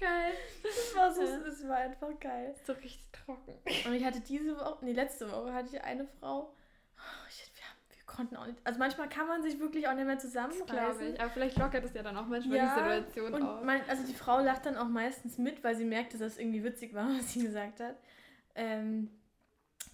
[0.00, 0.32] Geil.
[0.62, 2.54] Das war so, das war einfach geil.
[2.66, 3.54] So richtig trocken.
[3.86, 6.54] Und ich hatte diese Woche, nee, letzte Woche hatte ich eine Frau,
[6.96, 10.06] oh, ich, wir, wir, konnten auch nicht, also manchmal kann man sich wirklich auch nicht
[10.06, 11.18] mehr zusammenreißen.
[11.18, 13.62] Aber vielleicht lockert es ja dann auch manchmal ja, die Situation und auf.
[13.62, 16.64] Mein, also die Frau lacht dann auch meistens mit, weil sie merkt, dass das irgendwie
[16.64, 17.96] witzig war, was sie gesagt hat.
[18.54, 19.10] Ähm,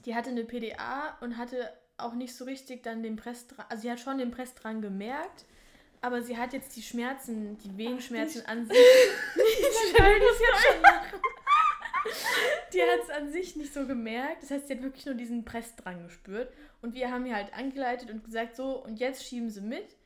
[0.04, 3.82] die hatte eine PDA und hatte auch nicht so richtig dann den Press dran, also
[3.82, 5.46] sie hat schon den Press dran gemerkt,
[6.00, 8.76] aber sie hat jetzt die Schmerzen, die Wehenschmerzen Ach, an sich.
[8.76, 11.20] Ich will das jetzt schon machen.
[12.72, 14.42] Die hat es an sich nicht so gemerkt.
[14.42, 16.52] Das heißt, sie hat wirklich nur diesen Pressdrang gespürt.
[16.82, 19.96] Und wir haben ihr halt angeleitet und gesagt, so, und jetzt schieben sie mit.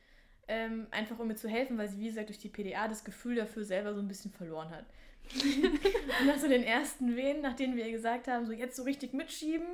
[0.47, 3.35] Ähm, einfach um mir zu helfen, weil sie, wie gesagt, durch die PDA das Gefühl
[3.35, 4.85] dafür selber so ein bisschen verloren hat.
[5.33, 9.13] und nach so den ersten Wehen, nachdem wir ihr gesagt haben, so jetzt so richtig
[9.13, 9.67] mitschieben,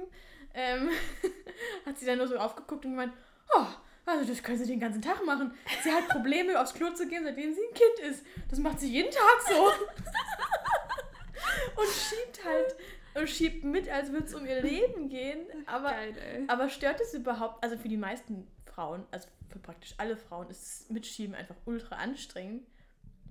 [0.53, 0.89] ähm,
[1.85, 3.13] hat sie dann nur so aufgeguckt und gemeint,
[3.55, 3.65] oh,
[4.07, 5.51] also das können sie den ganzen Tag machen.
[5.83, 8.25] Sie hat Probleme, aufs Klo zu gehen, seitdem sie ein Kind ist.
[8.49, 9.55] Das macht sie jeden Tag so.
[11.81, 12.75] und schiebt halt
[13.15, 15.45] und schiebt mit, als würde es um ihr Leben gehen.
[15.65, 20.15] Aber, Geil, aber stört es überhaupt, also für die meisten Frauen, also für praktisch alle
[20.15, 22.65] Frauen, ist das Mitschieben einfach ultra anstrengend.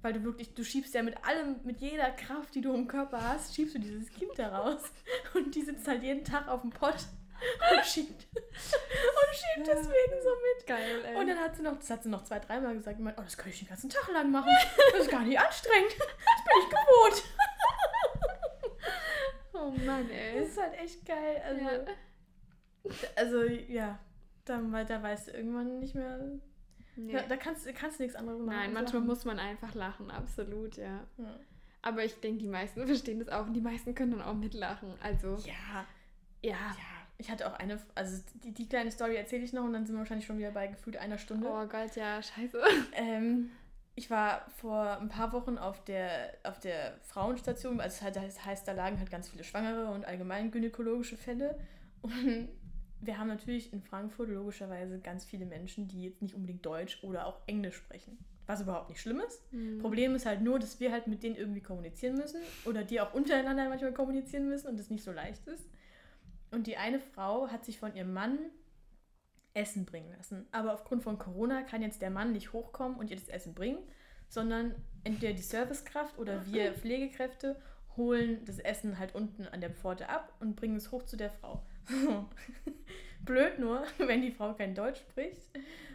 [0.03, 3.27] Weil du wirklich, du schiebst ja mit allem, mit jeder Kraft, die du im Körper
[3.27, 4.83] hast, schiebst du dieses Kind da raus.
[5.35, 6.97] Und die sitzt halt jeden Tag auf dem Pott
[7.77, 8.27] und schiebt.
[8.33, 10.67] Und schiebt deswegen so mit.
[10.67, 11.17] Geil, ey.
[11.17, 13.37] Und dann hat sie noch, das hat sie noch zwei, dreimal gesagt, gemeint, oh, das
[13.37, 14.51] kann ich den ganzen Tag lang machen.
[14.93, 15.93] Das ist gar nicht anstrengend.
[15.99, 17.23] Das bin ich gewohnt.
[19.55, 20.43] oh Mann, Das ey.
[20.43, 21.43] ist halt echt geil.
[21.45, 23.09] Also, Ja.
[23.17, 23.99] also ja,
[24.45, 26.19] dann, weil da weißt du irgendwann nicht mehr.
[26.97, 27.13] Nee.
[27.13, 28.57] Da, da kannst, kannst du nichts anderes machen.
[28.57, 29.07] Nein, manchmal lachen.
[29.07, 31.07] muss man einfach lachen, absolut, ja.
[31.19, 31.39] Ja.
[31.83, 34.95] Aber ich denke, die meisten verstehen das auch und die meisten können dann auch mitlachen.
[35.03, 35.85] Also, ja,
[36.43, 36.51] ja.
[36.53, 36.96] ja.
[37.19, 39.95] Ich hatte auch eine, also die, die kleine Story erzähle ich noch und dann sind
[39.95, 41.49] wir wahrscheinlich schon wieder bei gefühlt einer Stunde.
[41.49, 42.61] Oh Gott, ja, scheiße.
[42.95, 43.51] Ähm,
[43.95, 48.69] ich war vor ein paar Wochen auf der, auf der Frauenstation, also es das heißt,
[48.69, 51.59] da lagen halt ganz viele Schwangere und allgemein gynäkologische Fälle.
[52.03, 52.49] Und
[53.01, 57.27] wir haben natürlich in Frankfurt logischerweise ganz viele Menschen, die jetzt nicht unbedingt Deutsch oder
[57.27, 58.19] auch Englisch sprechen.
[58.47, 59.43] Was überhaupt nicht schlimm ist.
[59.51, 59.79] Hm.
[59.81, 63.13] Problem ist halt nur, dass wir halt mit denen irgendwie kommunizieren müssen oder die auch
[63.13, 65.65] untereinander manchmal kommunizieren müssen und das nicht so leicht ist.
[66.51, 68.39] Und die eine Frau hat sich von ihrem Mann
[69.55, 70.47] Essen bringen lassen.
[70.53, 73.79] Aber aufgrund von Corona kann jetzt der Mann nicht hochkommen und ihr das Essen bringen,
[74.29, 74.75] sondern
[75.05, 77.61] entweder die Servicekraft oder wir Pflegekräfte
[77.97, 81.31] holen das Essen halt unten an der Pforte ab und bringen es hoch zu der
[81.31, 81.63] Frau.
[83.25, 85.51] Blöd nur, wenn die Frau kein Deutsch spricht.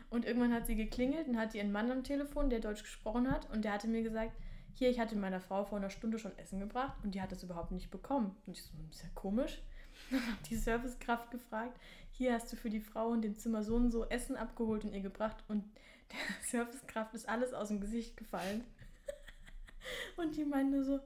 [0.09, 3.49] Und irgendwann hat sie geklingelt und hatte ihren Mann am Telefon, der Deutsch gesprochen hat.
[3.51, 4.33] Und der hatte mir gesagt,
[4.73, 7.43] hier, ich hatte meiner Frau vor einer Stunde schon Essen gebracht und die hat das
[7.43, 8.35] überhaupt nicht bekommen.
[8.45, 9.61] Und ich so, "Hm, ist ja komisch.
[10.09, 11.79] Dann hat die Servicekraft gefragt,
[12.11, 14.93] hier hast du für die Frau in dem Zimmer so und so Essen abgeholt und
[14.93, 15.43] ihr gebracht.
[15.47, 15.63] Und
[16.11, 18.63] der Servicekraft ist alles aus dem Gesicht gefallen.
[20.15, 20.99] Und die meinte so,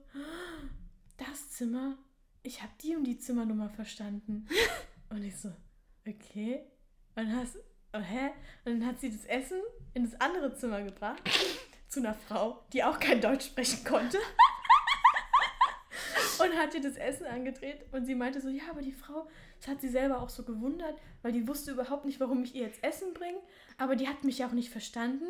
[1.18, 1.98] das Zimmer,
[2.44, 4.48] ich habe die und die Zimmernummer verstanden.
[5.10, 5.54] Und ich so,
[6.06, 6.66] okay.
[7.16, 7.56] Und dann hast,
[7.94, 8.32] oh, hä?
[8.66, 9.62] Und dann hat sie das Essen
[9.94, 11.22] in das andere Zimmer gebracht
[11.88, 14.18] zu einer Frau, die auch kein Deutsch sprechen konnte.
[16.46, 19.28] Und hat ihr das Essen angedreht und sie meinte so, ja, aber die Frau,
[19.60, 22.64] das hat sie selber auch so gewundert, weil die wusste überhaupt nicht, warum ich ihr
[22.64, 23.40] jetzt Essen bringe,
[23.78, 25.26] aber die hat mich ja auch nicht verstanden.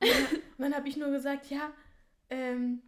[0.00, 1.72] Und dann, dann habe ich nur gesagt, ja,
[2.30, 2.82] ähm,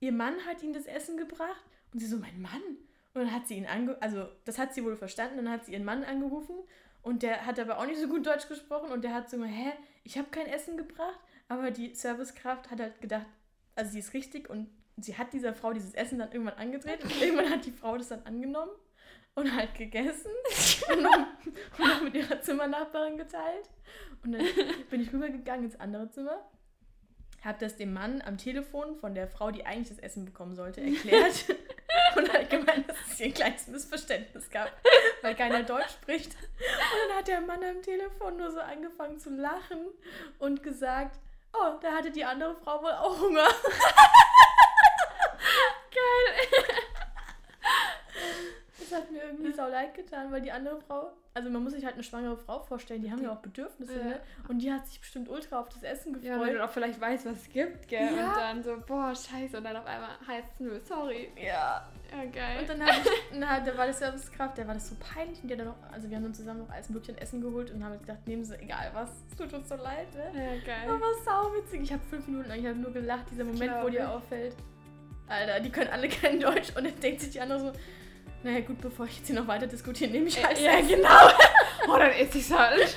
[0.00, 2.62] ihr Mann hat ihnen das Essen gebracht und sie so, mein Mann?
[3.14, 4.00] Und dann hat sie ihn ange...
[4.00, 5.36] Also, das hat sie wohl verstanden.
[5.36, 6.54] Dann hat sie ihren Mann angerufen
[7.02, 9.72] und der hat aber auch nicht so gut Deutsch gesprochen und der hat so hä,
[10.04, 11.18] ich habe kein Essen gebracht.
[11.48, 13.26] Aber die Servicekraft hat halt gedacht,
[13.74, 14.68] also sie ist richtig und
[15.00, 18.08] sie hat dieser Frau dieses Essen dann irgendwann angedreht und irgendwann hat die Frau das
[18.08, 18.70] dann angenommen
[19.34, 20.30] und halt gegessen
[20.92, 21.26] und noch,
[21.78, 23.68] und noch mit ihrer Zimmernachbarin geteilt.
[24.24, 24.44] Und dann
[24.90, 26.44] bin ich rübergegangen ins andere Zimmer,
[27.44, 30.80] habe das dem Mann am Telefon von der Frau, die eigentlich das Essen bekommen sollte,
[30.80, 31.44] erklärt
[32.16, 34.72] und halt gemeint, dass es hier ein kleines Missverständnis gab,
[35.22, 36.34] weil keiner Deutsch spricht.
[36.34, 39.86] Und dann hat der Mann am Telefon nur so angefangen zu lachen
[40.40, 41.18] und gesagt,
[41.52, 43.46] oh, da hatte die andere Frau wohl auch Hunger.
[48.78, 51.84] Das hat mir irgendwie sau leid getan, weil die andere Frau, also man muss sich
[51.84, 54.04] halt eine schwangere Frau vorstellen, die haben ja auch Bedürfnisse, Ja.
[54.04, 54.20] ne?
[54.48, 56.30] Und die hat sich bestimmt ultra auf das Essen gefreut.
[56.30, 58.00] Ja, weil du auch vielleicht weißt, was es gibt, gell?
[58.16, 58.28] Ja.
[58.30, 59.58] Und dann so, boah, scheiße.
[59.58, 61.30] Und dann auf einmal heißt es nur, sorry.
[61.36, 61.86] ja.
[62.10, 62.60] Ja, geil.
[62.60, 65.52] Und dann, ich, na, da war der Servicekraft, der war das so peinlich und die
[65.52, 67.84] hat dann noch, also wir haben dann zusammen noch alles mögliche an Essen geholt und
[67.84, 70.24] haben jetzt gedacht, nehmen Sie egal was, es tut uns so leid, ne?
[70.34, 70.88] ja, geil.
[70.88, 71.82] Aber sau witzig.
[71.82, 74.56] Ich habe fünf Minuten ich habe nur gelacht, dieser Moment, wo dir auffällt.
[75.28, 77.72] Alter, die können alle kein Deutsch und dann denkt sich die andere so,
[78.42, 80.88] naja gut, bevor ich jetzt hier noch weiter diskutiere, nehme ich halt ja, Essen.
[80.88, 81.28] genau.
[81.88, 82.96] oh, dann esse ich's halt.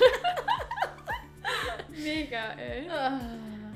[1.90, 2.88] Mega, ey.
[2.88, 3.20] Ah.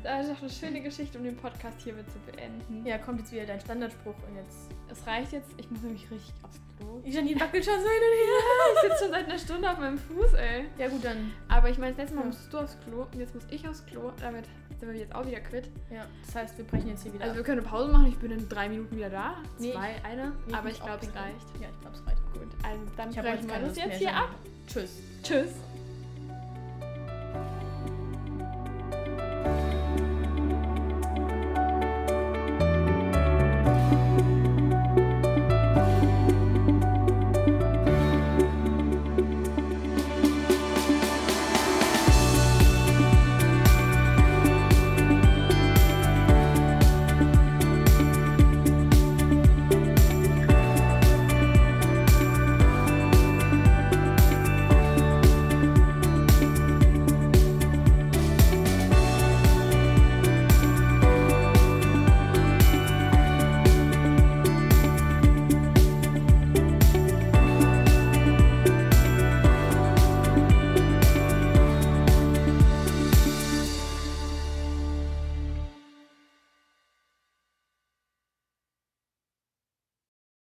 [0.07, 2.87] Das ist doch eine schöne Geschichte, um den Podcast hiermit zu beenden.
[2.87, 4.71] Ja, kommt jetzt wieder dein Standardspruch und jetzt.
[4.89, 5.51] Es reicht jetzt.
[5.57, 7.01] Ich muss nämlich richtig aufs Klo.
[7.05, 8.75] Janine wackelt schon so hin und her.
[8.75, 10.67] Ich sitze schon seit einer Stunde auf meinem Fuß, ey.
[10.79, 11.33] Ja gut, dann.
[11.49, 12.27] Aber ich meine, das letzte Mal Ja.
[12.29, 14.13] musstest du aufs Klo und jetzt muss ich aufs Klo.
[14.21, 14.45] Damit
[14.79, 15.69] sind wir jetzt auch wieder quitt.
[15.91, 17.47] Ja, das heißt, wir brechen jetzt hier wieder Also wir ab.
[17.47, 18.07] können eine Pause machen.
[18.07, 19.37] Ich bin in drei Minuten wieder da.
[19.59, 20.33] Nee, Zwei, eine.
[20.47, 21.47] Nee, aber ich glaube, es reicht.
[21.61, 22.23] Ja, ich glaube, es reicht.
[22.33, 24.31] Gut, also dann brechen wir das jetzt hier ab.
[24.69, 25.01] Tschüss.
[25.23, 25.51] Tschüss.